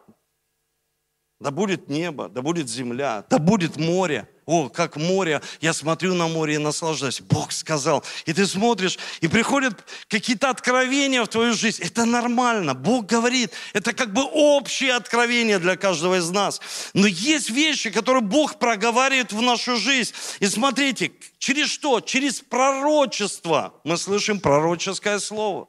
[1.39, 4.29] Да будет небо, да будет земля, да будет море.
[4.45, 7.19] О, как море, я смотрю на море и наслаждаюсь.
[7.19, 8.03] Бог сказал.
[8.25, 9.73] И ты смотришь, и приходят
[10.07, 11.81] какие-то откровения в твою жизнь.
[11.83, 12.75] Это нормально.
[12.75, 13.51] Бог говорит.
[13.73, 16.61] Это как бы общее откровение для каждого из нас.
[16.93, 20.13] Но есть вещи, которые Бог проговаривает в нашу жизнь.
[20.39, 21.99] И смотрите, через что?
[21.99, 23.73] Через пророчество.
[23.83, 25.67] Мы слышим пророческое слово.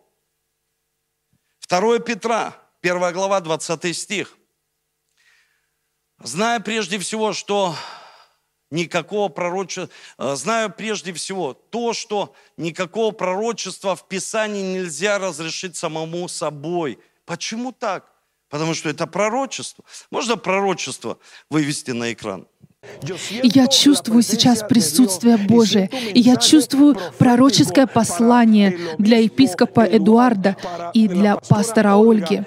[1.68, 4.36] 2 Петра, 1 глава, 20 стих.
[6.18, 7.74] Зная прежде всего, что
[8.70, 16.26] никакого пророчества, э, знаю прежде всего то, что никакого пророчества в Писании нельзя разрешить самому
[16.28, 16.98] собой.
[17.26, 18.10] Почему так?
[18.48, 19.84] Потому что это пророчество.
[20.10, 21.18] Можно пророчество
[21.50, 22.46] вывести на экран?
[23.42, 25.90] И я чувствую сейчас присутствие Божие.
[26.14, 30.56] И я чувствую пророческое послание для епископа Эдуарда
[30.94, 32.42] и для пастора Ольги.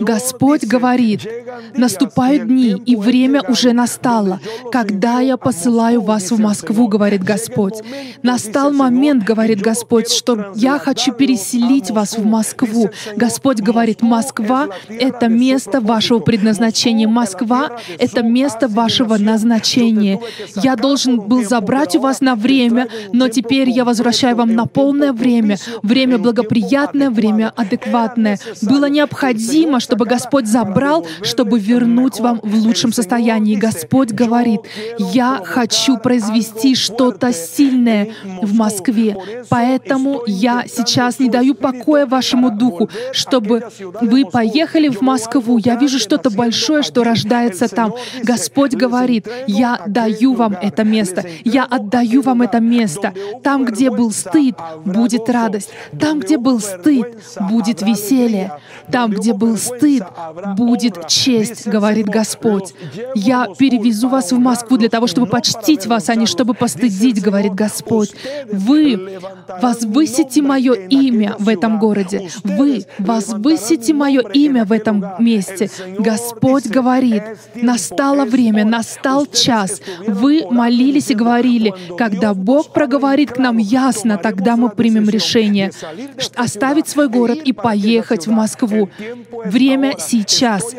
[0.00, 1.26] Господь говорит,
[1.74, 4.40] наступают дни, и время уже настало,
[4.70, 7.82] когда я посылаю вас в Москву, говорит Господь.
[8.22, 12.90] Настал момент, говорит Господь, что я хочу переселить вас в Москву.
[13.16, 17.08] Господь говорит, Москва— это место вашего предназначения.
[17.08, 19.71] Москва— это место вашего назначения.
[19.76, 25.12] Я должен был забрать у вас на время, но теперь я возвращаю вам на полное
[25.12, 25.56] время.
[25.82, 28.38] Время благоприятное, время адекватное.
[28.62, 33.56] Было необходимо, чтобы Господь забрал, чтобы вернуть вам в лучшем состоянии.
[33.56, 34.60] Господь говорит,
[34.98, 38.08] я хочу произвести что-то сильное
[38.42, 39.16] в Москве.
[39.48, 43.64] Поэтому я сейчас не даю покоя вашему духу, чтобы
[44.00, 45.58] вы поехали в Москву.
[45.58, 47.94] Я вижу что-то большое, что рождается там.
[48.22, 51.24] Господь говорит, я даю вам это место.
[51.44, 53.12] Я отдаю вам это место.
[53.42, 55.70] Там, где был стыд, будет радость.
[55.98, 57.06] Там, где был стыд,
[57.50, 58.58] будет веселье.
[58.90, 60.04] Там, где был стыд,
[60.56, 62.74] будет честь, говорит Господь.
[63.14, 67.54] Я перевезу вас в Москву для того, чтобы почтить вас, а не чтобы постыдить, говорит
[67.54, 68.10] Господь.
[68.50, 69.18] Вы
[69.60, 72.28] возвысите мое имя в этом городе.
[72.44, 75.70] Вы возвысите мое имя в этом месте.
[75.98, 77.22] Господь говорит,
[77.54, 79.41] настало время, настал час.
[80.06, 85.70] Вы молились и говорили, когда Бог проговорит к нам ясно, тогда мы примем решение
[86.34, 88.88] оставить свой город и поехать в Москву.
[89.44, 90.74] Время сейчас.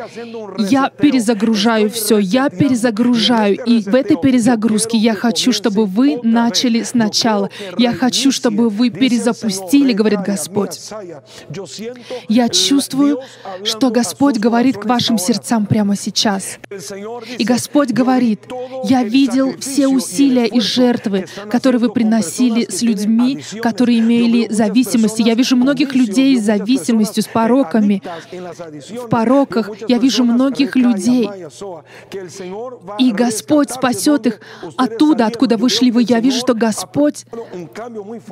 [0.57, 3.63] Я перезагружаю все, я перезагружаю.
[3.65, 7.49] И в этой перезагрузке я хочу, чтобы вы начали сначала.
[7.77, 10.79] Я хочу, чтобы вы перезапустили, говорит Господь.
[12.29, 13.19] Я чувствую,
[13.63, 16.57] что Господь говорит к вашим сердцам прямо сейчас.
[17.37, 18.41] И Господь говорит,
[18.83, 25.21] я видел все усилия и жертвы, которые вы приносили с людьми, которые имели зависимости.
[25.21, 28.01] Я вижу многих людей с зависимостью, с пороками.
[29.03, 31.29] В пороках я вижу многих людей.
[32.99, 34.39] И Господь спасет их
[34.77, 36.05] оттуда, откуда вышли вы.
[36.07, 37.25] Я вижу, что Господь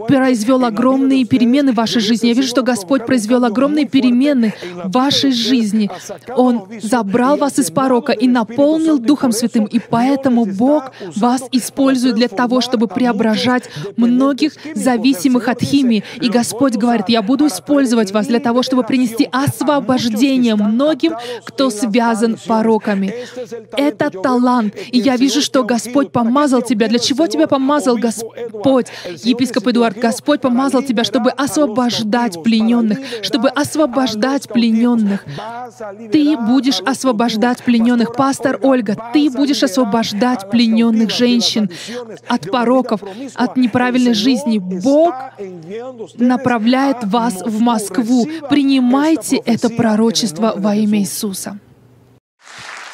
[0.08, 2.28] произвел огромные перемены в вашей жизни.
[2.28, 4.54] Я вижу, что Господь произвел огромные перемены
[4.84, 5.90] в вашей жизни.
[6.36, 9.66] Он забрал вас из порока и наполнил Духом Святым.
[9.66, 10.11] И поэтому
[10.58, 16.04] Бог вас использует для того, чтобы преображать многих зависимых от химии.
[16.22, 22.38] И Господь говорит, я буду использовать вас для того, чтобы принести освобождение многим, кто связан
[22.48, 23.14] пороками.
[23.78, 24.76] Это талант.
[24.92, 26.88] И я вижу, что Господь помазал тебя.
[26.88, 28.88] Для чего тебя помазал Господь?
[29.24, 35.26] Епископ Эдуард, Господь помазал тебя, чтобы освобождать плененных, чтобы освобождать плененных.
[36.12, 38.14] Ты будешь освобождать плененных.
[38.16, 40.01] Пастор Ольга, ты будешь освобождать
[40.50, 41.70] плененных женщин
[42.28, 43.02] от пороков,
[43.36, 44.58] от неправильной жизни.
[44.60, 45.14] Бог
[46.18, 48.28] направляет вас в Москву.
[48.50, 51.60] Принимайте это пророчество во имя Иисуса.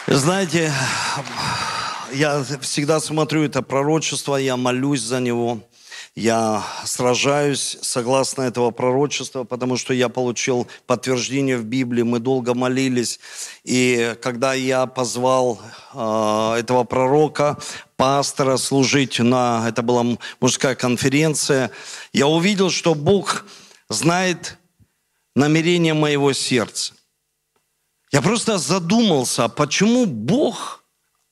[0.07, 0.71] Знаете,
[2.13, 5.59] я всегда смотрю это пророчество, я молюсь за него.
[6.17, 13.19] Я сражаюсь согласно этого пророчества, потому что я получил подтверждение в Библии, мы долго молились.
[13.63, 15.61] И когда я позвал
[15.93, 17.59] э, этого пророка,
[17.97, 21.69] пастора служить на, это была мужская конференция,
[22.13, 23.45] я увидел, что Бог
[23.87, 24.57] знает
[25.35, 26.95] намерение моего сердца.
[28.11, 30.83] Я просто задумался, почему Бог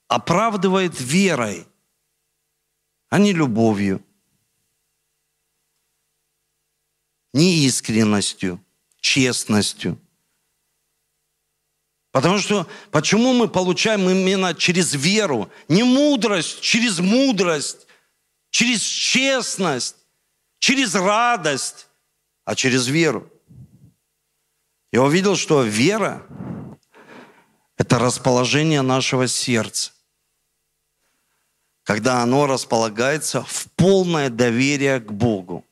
[0.08, 1.65] оправдывает верой,
[3.10, 4.05] а не любовью.
[7.36, 8.63] Неискренностью,
[9.02, 10.00] честностью.
[12.12, 17.88] Потому что почему мы получаем именно через веру, не мудрость, через мудрость,
[18.52, 19.98] через честность,
[20.60, 21.88] через радость,
[22.45, 23.30] а через веру.
[24.93, 26.26] Я увидел, что вера–
[27.78, 29.91] это расположение нашего сердца.
[31.84, 35.65] Когда оно располагается в полное доверие к Богу.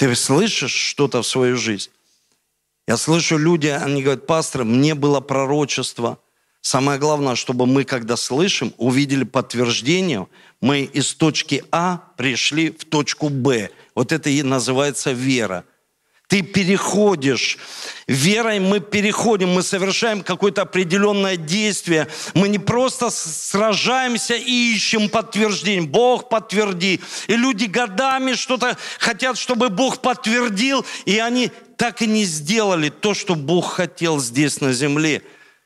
[0.00, 1.90] Ты слышишь что-то в свою жизнь?
[2.88, 6.18] Я слышу люди, они говорят, пастор, мне было пророчество.
[6.62, 10.26] Самое главное, чтобы мы, когда слышим, увидели подтверждение,
[10.62, 13.68] мы из точки А пришли в точку Б.
[13.94, 15.66] Вот это и называется вера.
[16.30, 17.58] Ты переходишь.
[18.06, 22.08] Верой мы переходим, мы совершаем какое-то определенное действие.
[22.32, 25.82] Мы не просто сражаемся и ищем подтверждение.
[25.82, 27.00] Бог подтверди.
[27.26, 33.12] И люди годами что-то хотят, чтобы Бог подтвердил, и они так и не сделали то,
[33.12, 35.22] что Бог хотел здесь на земле.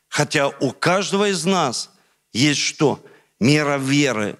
[0.09, 1.91] Хотя у каждого из нас
[2.33, 3.01] есть что?
[3.45, 4.39] мера веры.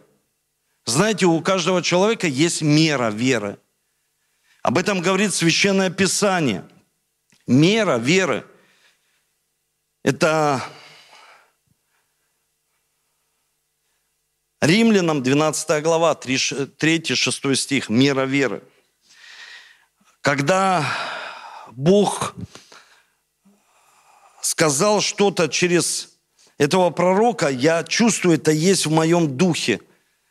[0.87, 3.59] Знаете, у каждого человека есть мера веры.
[4.65, 6.65] Об этом говорит Священное Писание.
[7.47, 8.47] Мера веры–
[10.03, 10.65] это
[14.63, 18.63] Римлянам 12 глава, 3-6 стих, мера веры.
[20.23, 20.91] Когда
[21.73, 22.35] Бог
[24.41, 26.17] сказал что-то через
[26.57, 29.83] этого пророка, я чувствую, это есть в моем духе.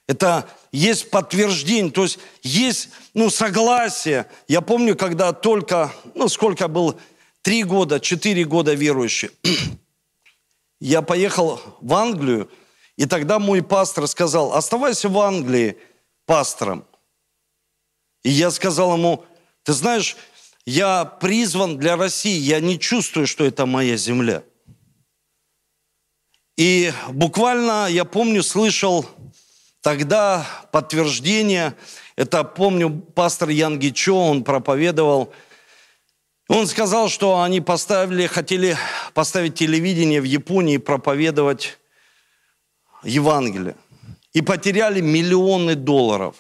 [0.07, 4.26] Это есть подтверждение, то есть есть ну, согласие.
[4.47, 6.99] Я помню, когда только, ну сколько был,
[7.41, 9.30] три года, четыре года верующий,
[10.80, 12.49] я поехал в Англию,
[12.95, 15.78] и тогда мой пастор сказал, оставайся в Англии
[16.26, 16.86] пастором.
[18.24, 19.26] И я сказал ему,
[19.64, 20.16] ты знаешь,
[20.66, 24.43] я призван для России, я не чувствую, что это моя земля.
[26.55, 29.05] И буквально, я помню, слышал
[29.82, 31.76] тогда подтверждение,
[32.16, 35.34] это, помню, пастор Ян Гичо, он проповедовал,
[36.47, 38.78] он сказал, что они поставили, хотели
[39.14, 41.80] поставить телевидение в Японии и проповедовать
[43.03, 43.76] Евангелие.
[44.34, 46.36] И потеряли миллионы долларов.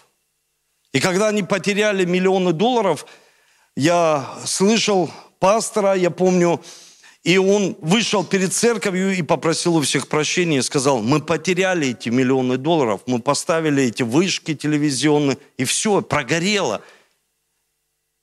[0.91, 3.05] И когда они потеряли миллионы долларов,
[3.75, 5.09] я слышал
[5.39, 6.61] пастора, я помню,
[7.23, 12.09] и он вышел перед церковью и попросил у всех прощения и сказал, мы потеряли эти
[12.09, 16.81] миллионы долларов, мы поставили эти вышки телевизионные, и все, прогорело.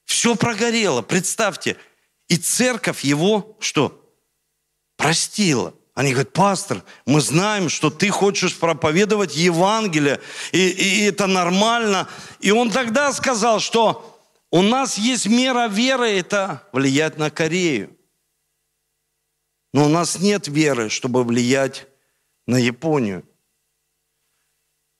[0.04, 1.76] Все прогорело, представьте.
[2.28, 4.04] И церковь его что?
[4.98, 5.72] Простила.
[5.94, 10.20] Они говорят, пастор, мы знаем, что ты хочешь проповедовать Евангелие,
[10.52, 12.06] и, и это нормально.
[12.40, 14.18] И он тогда сказал, что
[14.50, 17.96] у нас есть мера веры, это влиять на Корею.
[19.72, 21.86] Но у нас нет веры, чтобы влиять
[22.46, 23.24] на Японию.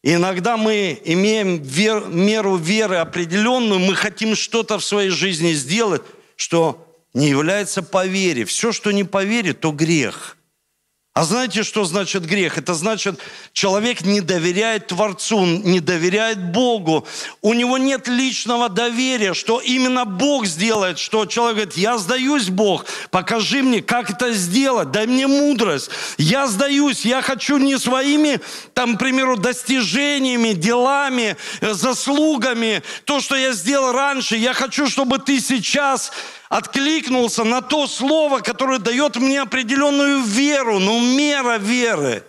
[0.02, 6.02] И иногда мы имеем вер, меру веры определенную, мы хотим что-то в своей жизни сделать,
[6.36, 8.44] что не является по вере.
[8.44, 10.36] Все, что не по вере, то грех–
[11.12, 12.56] а знаете, что значит грех?
[12.56, 13.18] Это значит,
[13.52, 17.04] человек не доверяет Творцу, не доверяет Богу.
[17.42, 22.86] У него нет личного доверия, что именно Бог сделает, что человек говорит, я сдаюсь, Бог,
[23.10, 25.90] покажи мне, как это сделать, дай мне мудрость.
[26.16, 28.40] Я сдаюсь, я хочу не своими,
[28.72, 35.18] там, к примеру, достижениями, делами, э, заслугами, то, что я сделал раньше, я хочу, чтобы
[35.18, 36.12] ты сейчас
[36.50, 42.24] откликнулся на то слово, которое дает мне определенную веру, ну, мера веры.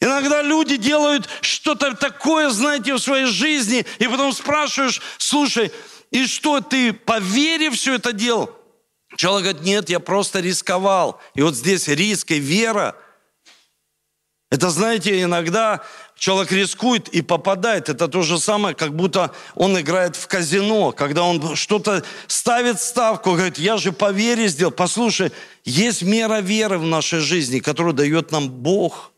[0.00, 5.70] Иногда люди делают что-то такое, знаете, в своей жизни, и потом спрашиваешь, слушай,
[6.10, 8.50] и что, ты по вере все это делал?
[9.16, 11.20] Человек говорит, нет, я просто рисковал.
[11.34, 12.96] И вот здесь риск и вера.
[14.50, 15.84] Это, знаете, иногда
[16.18, 17.88] человек рискует и попадает.
[17.88, 23.32] Это то же самое, как будто он играет в казино, когда он что-то ставит ставку,
[23.32, 24.72] говорит, я же по вере сделал.
[24.72, 25.32] Послушай,
[25.64, 29.12] есть мера веры в нашей жизни, которую дает нам Бог.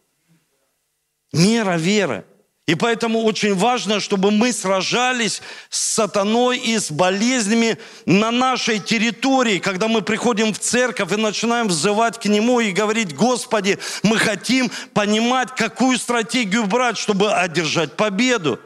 [1.32, 2.24] Мера веры.
[2.70, 9.58] И поэтому очень важно, чтобы мы сражались с сатаной и с болезнями на нашей территории,
[9.58, 14.70] когда мы приходим в церковь и начинаем взывать к Нему и говорить, Господи, мы хотим
[14.94, 18.60] понимать, какую стратегию брать, чтобы одержать победу.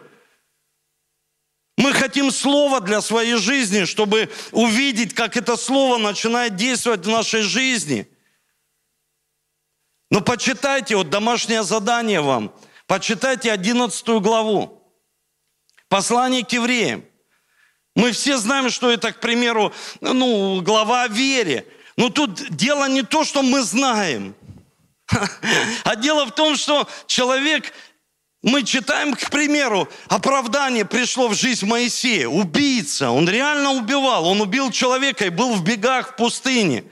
[1.78, 7.40] Мы хотим Слово для своей жизни, чтобы увидеть, как это Слово начинает действовать в нашей
[7.40, 8.06] жизни.
[10.10, 12.52] Но почитайте, вот домашнее задание вам–
[12.86, 14.82] Почитайте 11 главу.
[15.88, 17.04] Послание к евреям.
[17.94, 21.66] Мы все знаем, что это, к примеру, ну, глава о вере.
[21.96, 24.34] Но тут дело не то, что мы знаем,
[25.84, 27.72] а дело в том, что человек,
[28.42, 32.26] мы читаем, к примеру, оправдание пришло в жизнь Моисея.
[32.26, 36.84] Убийца, он реально убивал, он убил человека и был в бегах в пустыне.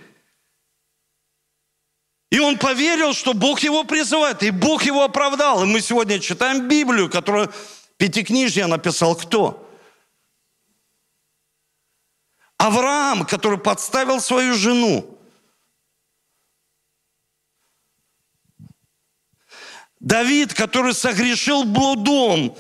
[2.33, 5.62] И он поверил, что Бог его призывает, и Бог его оправдал.
[5.62, 7.53] И мы сегодня читаем Библию, которую
[7.99, 9.70] Пятикнижье написал кто?
[12.57, 15.18] Авраам, который подставил свою жену.
[20.01, 22.57] Давид, который согрешил блудом.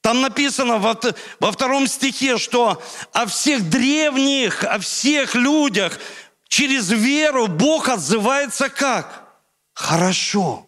[0.00, 0.96] Там написано во,
[1.40, 2.80] во втором стихе, что
[3.12, 5.98] о всех древних, о всех людях–
[6.52, 9.40] Через веру Бог отзывается как?
[9.72, 10.66] Хорошо.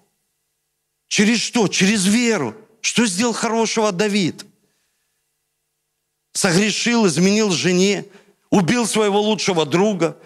[1.08, 1.68] Через что?
[1.68, 2.56] Через веру.
[2.80, 4.46] Что сделал хорошего Давид?
[6.32, 8.06] Согрешил, изменил жене,
[8.48, 10.16] убил своего лучшего друга.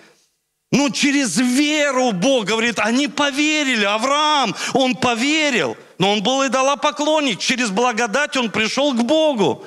[0.71, 3.85] Ну, через веру Бог говорит, они поверили.
[3.85, 7.41] Авраам, он поверил, но он был идолопоклонник.
[7.41, 9.67] Через благодать он пришел к Богу.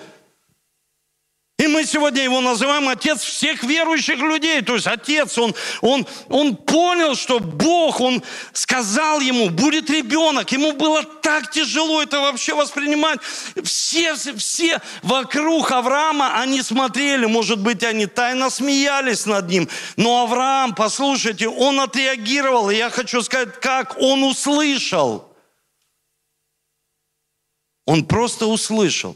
[1.61, 4.63] И мы сегодня его называем отец всех верующих людей.
[4.63, 10.51] То есть отец, он, он, он понял, что Бог, он сказал ему, будет ребенок.
[10.51, 13.19] Ему было так тяжело это вообще воспринимать.
[13.63, 19.69] Все, все вокруг Авраама, они смотрели, может быть, они тайно смеялись над ним.
[19.97, 22.71] Но Авраам, послушайте, он отреагировал.
[22.71, 25.31] И я хочу сказать, как он услышал.
[27.85, 29.15] Он просто услышал.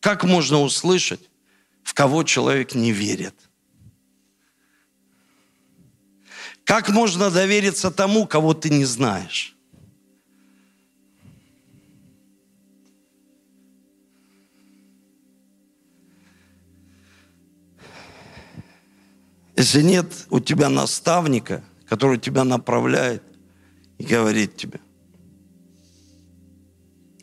[0.00, 1.30] Как можно услышать,
[1.82, 3.34] в кого человек не верит?
[6.64, 9.56] Как можно довериться тому, кого ты не знаешь?
[19.56, 23.22] Если нет у тебя наставника, который тебя направляет
[23.98, 24.80] и говорит тебе,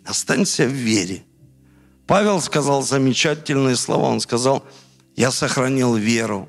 [0.06, 1.27] останься в вере.
[2.08, 4.08] Павел сказал замечательные слова.
[4.08, 4.64] Он сказал,
[5.16, 6.48] я сохранил веру.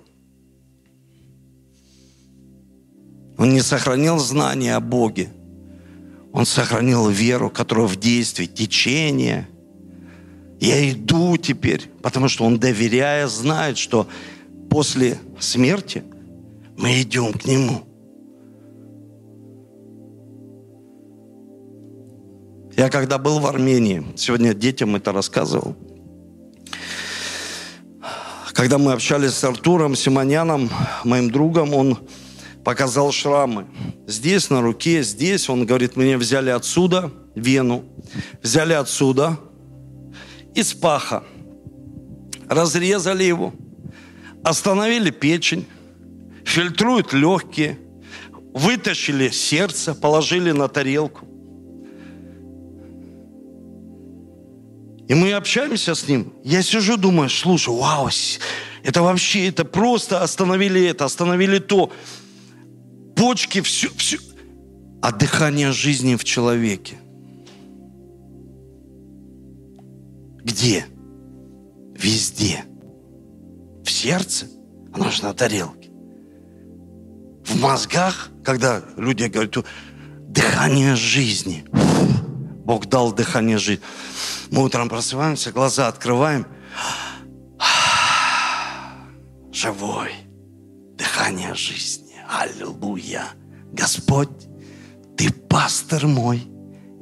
[3.36, 5.30] Он не сохранил знания о Боге.
[6.32, 9.48] Он сохранил веру, которая в действии, течение.
[10.60, 14.08] Я иду теперь, потому что он, доверяя, знает, что
[14.70, 16.04] после смерти
[16.76, 17.87] мы идем к Нему.
[22.78, 25.74] Я когда был в Армении, сегодня детям это рассказывал,
[28.52, 30.70] когда мы общались с Артуром Симоняном,
[31.02, 31.98] моим другом, он
[32.62, 33.66] показал шрамы.
[34.06, 35.48] Здесь, на руке, здесь.
[35.48, 37.84] Он говорит, мне взяли отсюда вену,
[38.44, 39.40] взяли отсюда.
[40.54, 41.24] Из паха,
[42.48, 43.54] разрезали его,
[44.44, 45.66] остановили печень,
[46.44, 47.76] фильтруют легкие,
[48.54, 51.27] вытащили сердце, положили на тарелку.
[55.08, 56.34] И мы общаемся с ним.
[56.44, 58.10] Я сижу, думаю, слушай, вау,
[58.82, 61.90] это вообще, это просто остановили это, остановили то.
[63.16, 64.18] Почки, все, все.
[65.00, 66.98] А дыхание жизни в человеке.
[70.44, 70.86] Где?
[71.96, 72.64] Везде.
[73.84, 74.46] В сердце,
[74.92, 75.88] оно же на тарелке.
[77.46, 79.64] В мозгах, когда люди говорят,
[80.28, 81.64] дыхание жизни.
[82.64, 83.82] Бог дал дыхание жизни.
[84.50, 86.46] Мы утром просыпаемся, глаза открываем.
[89.52, 90.12] Живой.
[90.96, 92.14] Дыхание жизни.
[92.28, 93.24] Аллилуйя.
[93.72, 94.28] Господь,
[95.16, 96.46] Ты пастор мой,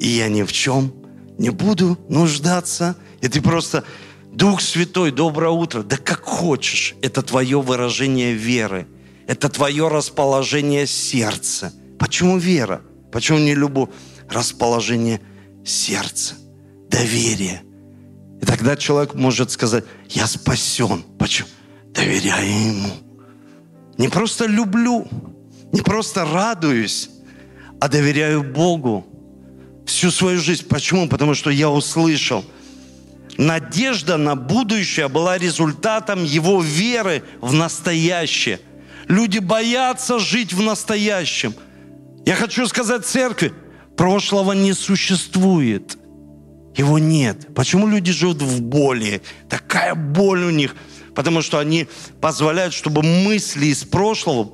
[0.00, 0.92] и я ни в чем
[1.38, 2.96] не буду нуждаться.
[3.20, 3.84] И ты просто,
[4.32, 5.82] Дух Святой, доброе утро.
[5.82, 6.94] Да как хочешь.
[7.02, 8.88] Это твое выражение веры.
[9.26, 11.72] Это твое расположение сердца.
[11.98, 12.80] Почему вера?
[13.12, 13.90] Почему не любовь?
[14.30, 15.20] Расположение
[15.64, 16.34] сердца
[16.88, 17.62] доверие.
[18.40, 21.04] И тогда человек может сказать, я спасен.
[21.18, 21.48] Почему?
[21.92, 22.90] Доверяю Ему.
[23.96, 25.08] Не просто люблю,
[25.72, 27.08] не просто радуюсь,
[27.80, 29.06] а доверяю Богу
[29.86, 30.66] всю свою жизнь.
[30.68, 31.08] Почему?
[31.08, 32.44] Потому что я услышал.
[33.38, 38.60] Надежда на будущее была результатом его веры в настоящее.
[39.08, 41.54] Люди боятся жить в настоящем.
[42.26, 43.54] Я хочу сказать церкви,
[43.96, 45.96] прошлого не существует–
[46.76, 47.54] его нет.
[47.54, 49.22] Почему люди живут в боли?
[49.48, 50.76] Такая боль у них.
[51.14, 51.88] Потому что они
[52.20, 54.44] позволяют, чтобы мысли из прошлого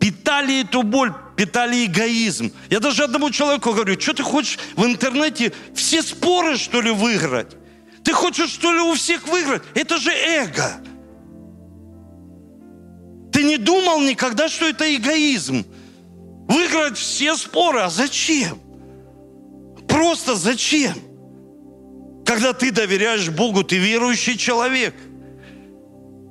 [0.00, 2.52] питали эту боль, питали эгоизм.
[2.70, 7.56] Я даже одному человеку говорю, что ты хочешь в интернете все споры, что ли, выиграть?
[8.04, 9.62] Ты хочешь, что ли, у всех выиграть?
[9.74, 10.80] Это же эго.
[13.32, 15.66] Ты не думал никогда, что это эгоизм?
[16.48, 18.58] Выиграть все споры, а зачем?
[19.86, 20.94] Просто зачем?
[22.28, 24.94] Когда ты доверяешь Богу, ты верующий человек.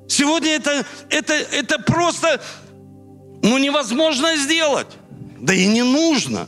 [0.07, 2.39] Сегодня это, это, это просто
[3.41, 4.85] ну, невозможно сделать.
[5.39, 6.47] Да и не нужно.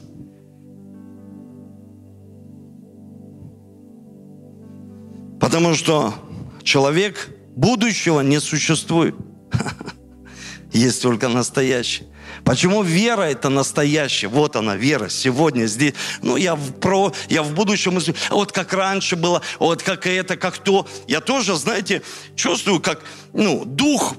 [5.39, 6.13] Потому что
[6.61, 9.15] человек будущего не существует.
[10.71, 12.07] Есть только настоящее.
[12.49, 14.27] Почему вера это настоящая?
[14.27, 15.93] Вот она, вера, сегодня, здесь.
[16.23, 17.99] Ну, я в, про, я в будущем,
[18.31, 20.87] вот как раньше было, вот как это, как то.
[21.07, 22.01] Я тоже, знаете,
[22.35, 24.15] чувствую, как, ну, дух,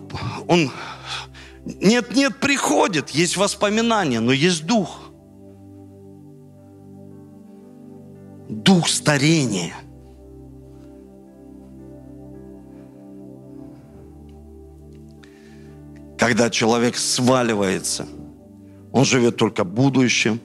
[0.46, 0.70] он,
[1.64, 5.00] нет-нет, приходит, есть воспоминания, но есть дух.
[8.48, 9.74] Дух старения.
[16.20, 18.06] когда человек сваливается,
[18.93, 20.41] он живет только будущим,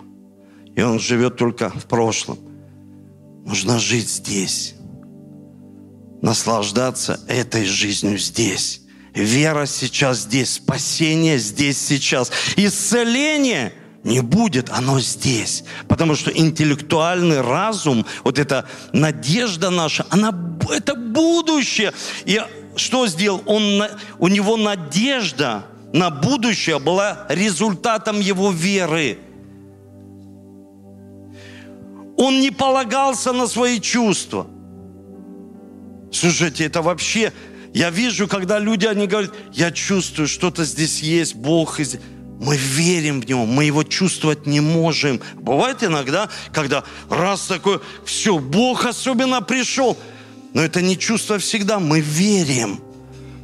[0.76, 2.38] и он живет только в прошлом.
[3.46, 4.76] Нужно жить здесь,
[6.22, 8.82] наслаждаться этой жизнью здесь.
[9.14, 13.72] Вера сейчас здесь, спасение здесь сейчас, исцеление
[14.04, 15.64] не будет, оно здесь.
[15.88, 20.34] Потому что интеллектуальный разум, вот эта надежда наша, она,
[20.70, 21.94] это будущее.
[22.26, 22.42] И
[22.76, 23.42] что сделал?
[23.46, 23.84] Он,
[24.20, 29.20] у него надежда на будущее была результатом его веры.
[32.18, 34.48] Он не полагался на свои чувства.
[36.12, 37.34] Слушайте, это вообще...
[37.74, 41.78] Я вижу, когда люди, они говорят, я чувствую, что-то здесь есть, Бог.
[42.40, 45.20] Мы верим в Него, мы Его чувствовать не можем.
[45.34, 49.98] Бывает иногда, когда раз такой, все, Бог особенно пришел.
[50.54, 51.80] Но это не чувство всегда.
[51.80, 52.80] Мы верим,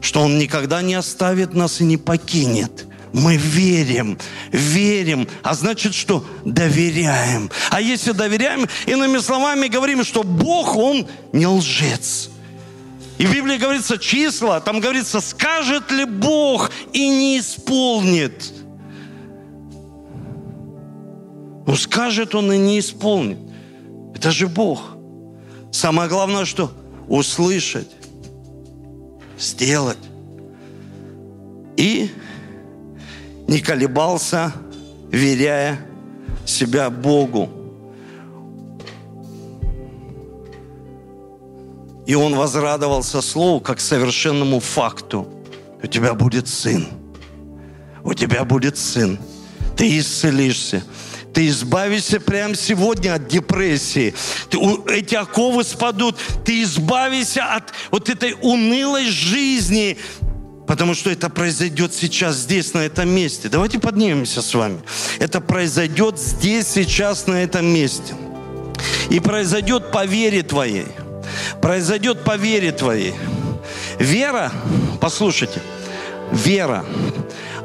[0.02, 2.88] что Он никогда не оставит нас и не покинет.
[3.14, 4.18] Мы верим,
[4.52, 7.50] верим, а значит, что доверяем.
[7.70, 12.30] А если доверяем, иными словами говорим, что Бог, Он не лжец.
[13.18, 18.54] И в Библии говорится числа, там говорится, скажет ли Бог и не исполнит.
[21.68, 23.38] Ну, скажет Он и не исполнит.
[24.16, 24.98] Это же Бог.
[25.72, 26.72] Самое главное, что
[27.08, 27.90] услышать,
[29.42, 29.98] сделать.
[31.78, 32.12] И
[33.48, 34.54] не колебался,
[35.12, 35.80] веряя
[36.46, 37.50] себя Богу.
[42.06, 45.28] И он возрадовался слову как совершенному факту.
[45.84, 46.88] У тебя будет сын.
[48.04, 49.20] У тебя будет сын.
[49.78, 50.84] Ты исцелишься.
[51.34, 54.14] Ты избавишься прямо сегодня от депрессии.
[54.50, 54.58] Ты,
[54.90, 56.18] эти оковы спадут.
[56.44, 59.98] Ты избавишься от вот этой унылой жизни.
[60.68, 63.50] Потому что это произойдет сейчас, здесь, на этом месте.
[63.50, 64.80] Давайте поднимемся с вами.
[65.20, 68.14] Это произойдет здесь, сейчас, на этом месте.
[69.10, 70.88] И произойдет по вере твоей.
[71.62, 73.14] Произойдет по вере твоей.
[74.00, 74.52] Вера,
[75.00, 75.62] послушайте,
[76.32, 76.86] вера,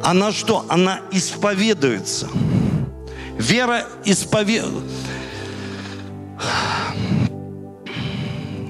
[0.03, 0.67] она что?
[0.69, 2.29] Она исповедуется.
[3.39, 4.81] Вера исповедуется.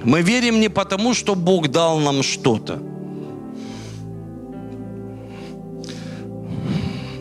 [0.04, 2.80] Мы верим не потому, что Бог дал нам что-то.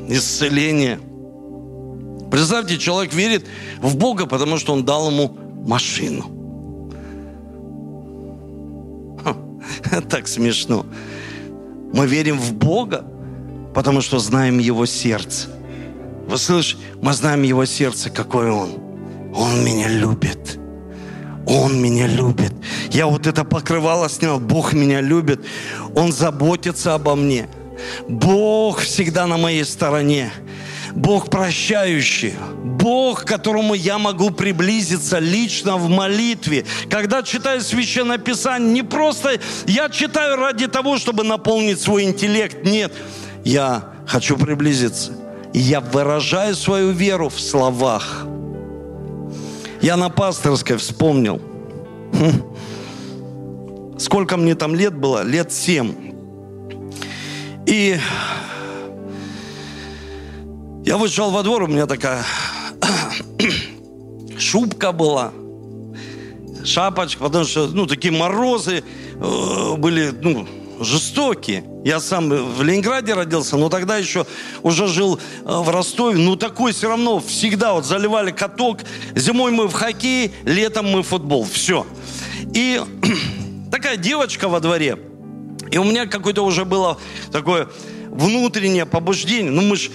[0.07, 0.99] исцеление.
[2.29, 3.45] Представьте, человек верит
[3.81, 6.25] в Бога, потому что он дал ему машину.
[10.09, 10.85] Так смешно.
[11.93, 13.05] Мы верим в Бога,
[13.73, 15.49] потому что знаем Его сердце.
[16.27, 16.81] Вы слышите?
[17.01, 18.71] Мы знаем Его сердце, какой Он.
[19.35, 20.59] Он меня любит.
[21.45, 22.53] Он меня любит.
[22.89, 24.39] Я вот это покрывало снял.
[24.39, 25.41] Бог меня любит.
[25.95, 27.47] Он заботится обо мне.
[28.07, 30.31] Бог всегда на моей стороне.
[30.95, 36.65] Бог прощающий, Бог, к которому я могу приблизиться лично в молитве.
[36.89, 42.63] Когда читаю Священное Писание, не просто я читаю ради того, чтобы наполнить свой интеллект.
[42.63, 42.93] Нет,
[43.43, 45.24] я хочу приблизиться.
[45.55, 48.25] И я выражаю свою веру в словах.
[49.81, 51.41] Я на пасторской вспомнил.
[53.97, 55.23] Сколько мне там лет было?
[55.23, 55.93] Лет семь.
[57.65, 57.97] И
[60.83, 62.25] я вышел во двор, у меня такая
[64.37, 65.31] шубка была,
[66.65, 68.83] шапочка, потому что, ну, такие морозы
[69.21, 70.45] э, были, ну,
[70.79, 71.63] жестокие.
[71.83, 74.25] Я сам в Ленинграде родился, но тогда еще
[74.63, 76.17] уже жил э, в Ростове.
[76.17, 78.79] Ну, такой все равно всегда вот заливали каток.
[79.15, 81.45] Зимой мы в хоккей, летом мы в футбол.
[81.45, 81.85] Все.
[82.53, 82.81] И
[83.71, 84.97] такая девочка во дворе–
[85.71, 86.97] и у меня какое-то уже было
[87.31, 87.67] такое
[88.07, 89.51] внутреннее побуждение.
[89.51, 89.91] Ну, мы же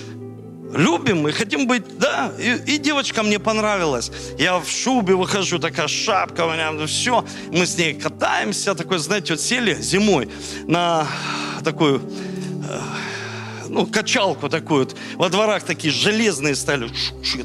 [0.72, 4.10] любим и хотим быть, да, и, и девочка мне понравилась.
[4.38, 7.24] Я в шубе выхожу, такая шапка у меня, ну все.
[7.50, 10.28] Мы с ней катаемся, такой, знаете, вот сели зимой
[10.66, 11.06] на
[11.64, 12.80] такую, э,
[13.68, 14.96] ну, качалку такую вот.
[15.16, 16.90] Во дворах такие железные стали,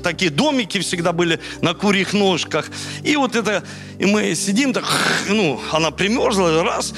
[0.04, 2.70] такие домики всегда были на курьих ножках.
[3.04, 3.64] И вот это,
[4.00, 4.86] и мы сидим так,
[5.28, 6.94] ну, она примерзла, раз,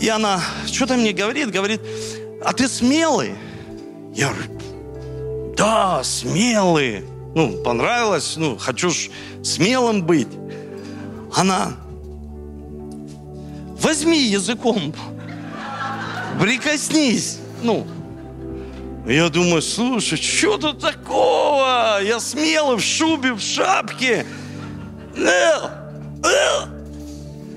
[0.00, 1.80] и она что-то мне говорит, говорит,
[2.44, 3.34] а ты смелый?
[4.14, 4.57] Я говорю,
[5.58, 7.04] да, смелый.
[7.34, 9.10] Ну, понравилось, ну, хочу ж
[9.42, 10.28] смелым быть.
[11.34, 11.72] Она,
[13.80, 14.94] возьми языком,
[16.40, 17.38] прикоснись.
[17.62, 17.86] Ну,
[19.06, 22.00] я думаю, слушай, что тут такого?
[22.02, 24.24] Я смелый в шубе, в шапке.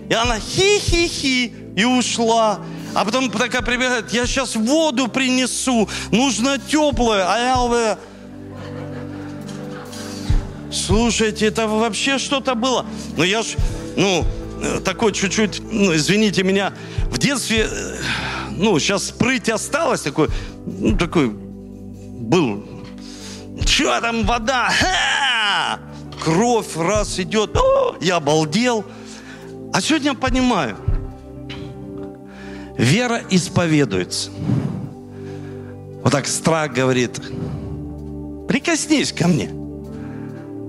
[0.10, 2.60] И она хи-хи-хи и ушла.
[2.94, 7.26] А потом такая прибегает, я сейчас воду принесу, нужно теплое.
[7.26, 7.98] А я говорю,
[10.72, 12.86] слушайте, это вообще что-то было.
[13.16, 13.56] Ну я ж,
[13.96, 14.26] ну,
[14.84, 16.74] такой чуть-чуть, ну, извините меня,
[17.10, 17.70] в детстве,
[18.52, 20.28] ну, сейчас прыть осталось, такой,
[20.66, 22.66] ну, такой был.
[23.66, 24.70] Че там вода?
[24.70, 25.80] Ха!
[26.24, 27.56] Кровь раз идет.
[27.56, 28.86] О, я обалдел.
[29.74, 30.78] А сегодня понимаю,
[32.78, 34.32] вера исповедуется.
[36.04, 37.20] Вот так страх говорит,
[38.48, 39.50] прикоснись ко мне.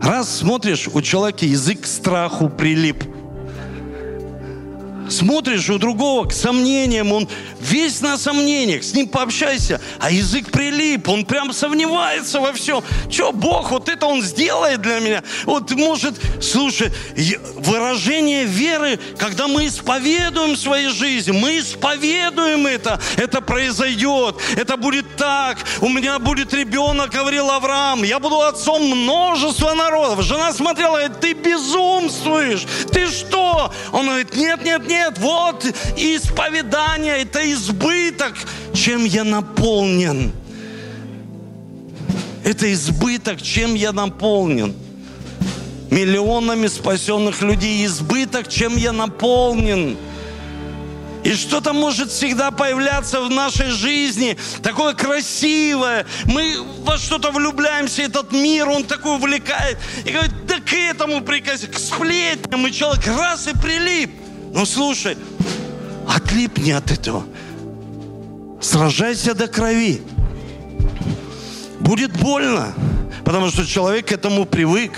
[0.01, 3.05] Раз смотришь, у человека язык к страху прилип.
[5.13, 7.29] Смотришь у другого к сомнениям, он
[7.61, 12.83] весь на сомнениях, с ним пообщайся, а язык прилип, он прям сомневается во всем.
[13.11, 15.23] Че, Бог, вот это он сделает для меня?
[15.45, 16.91] Вот может, слушай,
[17.57, 25.59] выражение веры, когда мы исповедуем свои жизни, мы исповедуем это, это произойдет, это будет так,
[25.83, 30.25] у меня будет ребенок, говорил Авраам, я буду отцом множества народов.
[30.25, 33.73] Жена смотрела, говорит, ты безумствуешь, ты что?
[33.93, 35.65] Он говорит, нет, нет, нет, нет, вот
[35.97, 38.35] исповедание, это избыток,
[38.73, 40.33] чем я наполнен.
[42.45, 44.75] Это избыток, чем я наполнен.
[45.91, 49.97] Миллионами спасенных людей избыток, чем я наполнен.
[51.25, 56.07] И что-то может всегда появляться в нашей жизни, такое красивое.
[56.27, 59.79] Мы во что-то влюбляемся, этот мир, он такой увлекает.
[60.05, 64.11] И говорит, да к этому прикоснись, к сплетням, и человек раз и прилип.
[64.53, 65.17] Ну слушай,
[66.07, 67.25] отлипни от этого.
[68.61, 70.03] Сражайся до крови.
[71.81, 72.75] Будет больно,
[73.25, 74.93] потому что человек к этому привык.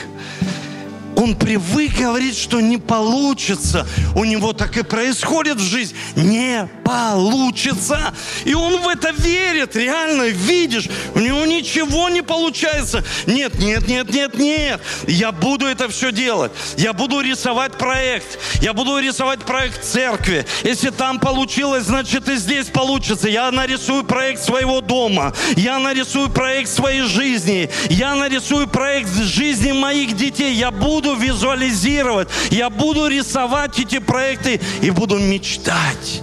[1.16, 3.86] Он привык говорить, что не получится.
[4.16, 5.96] У него так и происходит в жизни.
[6.16, 8.14] Не получится.
[8.44, 10.88] И он в это верит, реально видишь.
[11.14, 13.04] У него ничего не получается.
[13.26, 14.80] Нет, нет, нет, нет, нет.
[15.06, 16.52] Я буду это все делать.
[16.76, 18.38] Я буду рисовать проект.
[18.60, 20.46] Я буду рисовать проект церкви.
[20.62, 23.28] Если там получилось, значит и здесь получится.
[23.28, 25.32] Я нарисую проект своего дома.
[25.56, 27.70] Я нарисую проект своей жизни.
[27.88, 30.54] Я нарисую проект жизни моих детей.
[30.54, 36.22] Я буду буду визуализировать, я буду рисовать эти проекты и буду мечтать.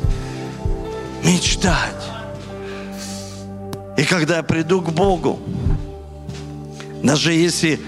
[1.24, 2.04] Мечтать.
[3.98, 5.40] И когда я приду к Богу,
[7.04, 7.80] даже если,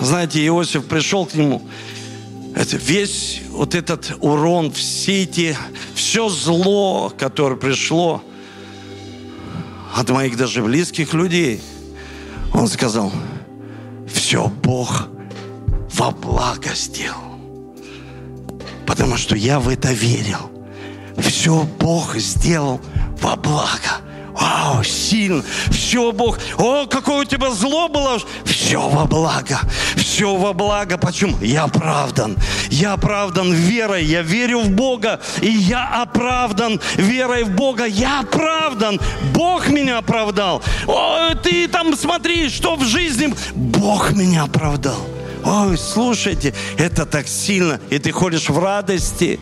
[0.00, 1.62] знаете, Иосиф пришел к нему,
[2.54, 5.56] это весь вот этот урон, все эти,
[5.94, 8.22] все зло, которое пришло
[9.94, 11.60] от моих даже близких людей,
[12.52, 13.12] он сказал,
[14.06, 15.08] все Бог
[15.96, 17.40] во благо сделал.
[18.86, 20.50] Потому что я в это верил.
[21.18, 22.80] Все Бог сделал
[23.20, 24.02] во благо.
[24.38, 25.42] Вау, сильно.
[25.70, 26.38] Все, Бог.
[26.58, 28.18] О, какое у тебя зло было.
[28.44, 29.58] Все во благо.
[29.96, 30.98] Все во благо.
[30.98, 31.38] Почему?
[31.40, 32.36] Я оправдан.
[32.68, 34.04] Я оправдан верой.
[34.04, 35.20] Я верю в Бога.
[35.40, 37.86] И я оправдан верой в Бога.
[37.86, 39.00] Я оправдан.
[39.32, 40.62] Бог меня оправдал.
[40.86, 43.34] О, ты там смотри, что в жизни.
[43.54, 45.16] Бог меня оправдал.
[45.46, 47.80] Ой, слушайте, это так сильно.
[47.88, 49.38] И ты ходишь в радости.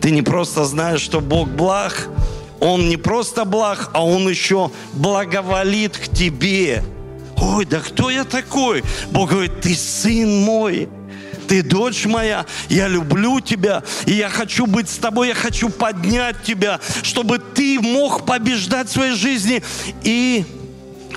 [0.00, 2.08] Ты не просто знаешь, что Бог благ.
[2.58, 6.82] Он не просто благ, а Он еще благоволит к тебе.
[7.36, 8.82] Ой, да кто я такой?
[9.12, 10.88] Бог говорит, ты сын мой
[11.48, 16.40] ты дочь моя, я люблю тебя, и я хочу быть с тобой, я хочу поднять
[16.44, 19.60] тебя, чтобы ты мог побеждать в своей жизни.
[20.04, 20.44] И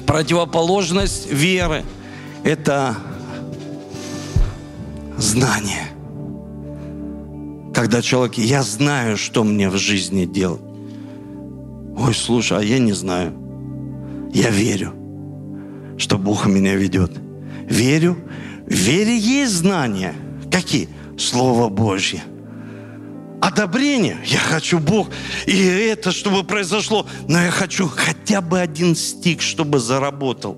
[0.07, 1.85] противоположность веры–
[2.43, 2.97] это
[5.17, 5.87] знание.
[7.73, 10.61] Когда человек, я знаю, что мне в жизни делать.
[11.97, 13.33] Ой, слушай, а я не знаю.
[14.33, 14.93] Я верю,
[15.97, 17.11] что Бог меня ведет.
[17.67, 18.17] Верю.
[18.65, 20.13] В вере есть знания.
[20.51, 20.89] Какие?
[21.17, 22.23] Слово Божье.
[23.41, 24.17] Одобрение.
[24.25, 25.09] Я хочу Бог.
[25.45, 27.05] И это, чтобы произошло.
[27.27, 30.57] Но я хочу хотя бы один стих, чтобы заработал.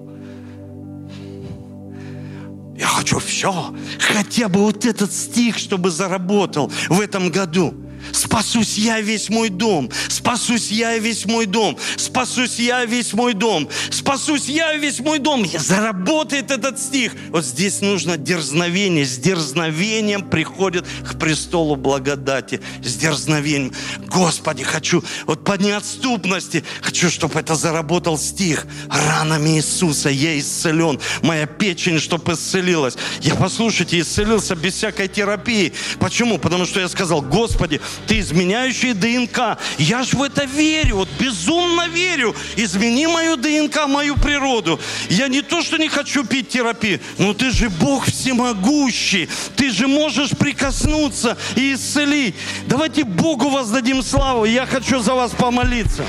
[2.78, 7.74] Я хочу все, хотя бы вот этот стих, чтобы заработал в этом году.
[8.16, 13.68] Спасусь я весь мой дом, спасусь я весь мой дом, спасусь я весь мой дом,
[13.92, 15.44] спасусь я весь мой дом.
[15.44, 17.12] Я заработает этот стих.
[17.30, 19.06] Вот здесь нужно дерзновение.
[19.06, 22.62] С дерзновением приходит к престолу благодати.
[22.82, 23.74] С дерзновением.
[24.08, 28.66] Господи, хочу вот по неотступности, хочу, чтобы это заработал стих.
[28.90, 31.02] Ранами Иисуса я исцелен.
[31.22, 32.96] Моя печень, чтобы исцелилась.
[33.22, 35.74] Я, послушайте, исцелился без всякой терапии.
[36.00, 36.38] Почему?
[36.38, 39.58] Потому что я сказал, Господи, ты изменяющие ДНК.
[39.78, 42.36] Я же в это верю, вот безумно верю.
[42.56, 44.80] Измени мою ДНК, мою природу.
[45.10, 49.30] Я не то, что не хочу пить терапию, но ты же Бог всемогущий.
[49.56, 52.36] Ты же можешь прикоснуться и исцелить.
[52.68, 54.46] Давайте Богу воздадим славу.
[54.46, 56.06] Я хочу за вас помолиться.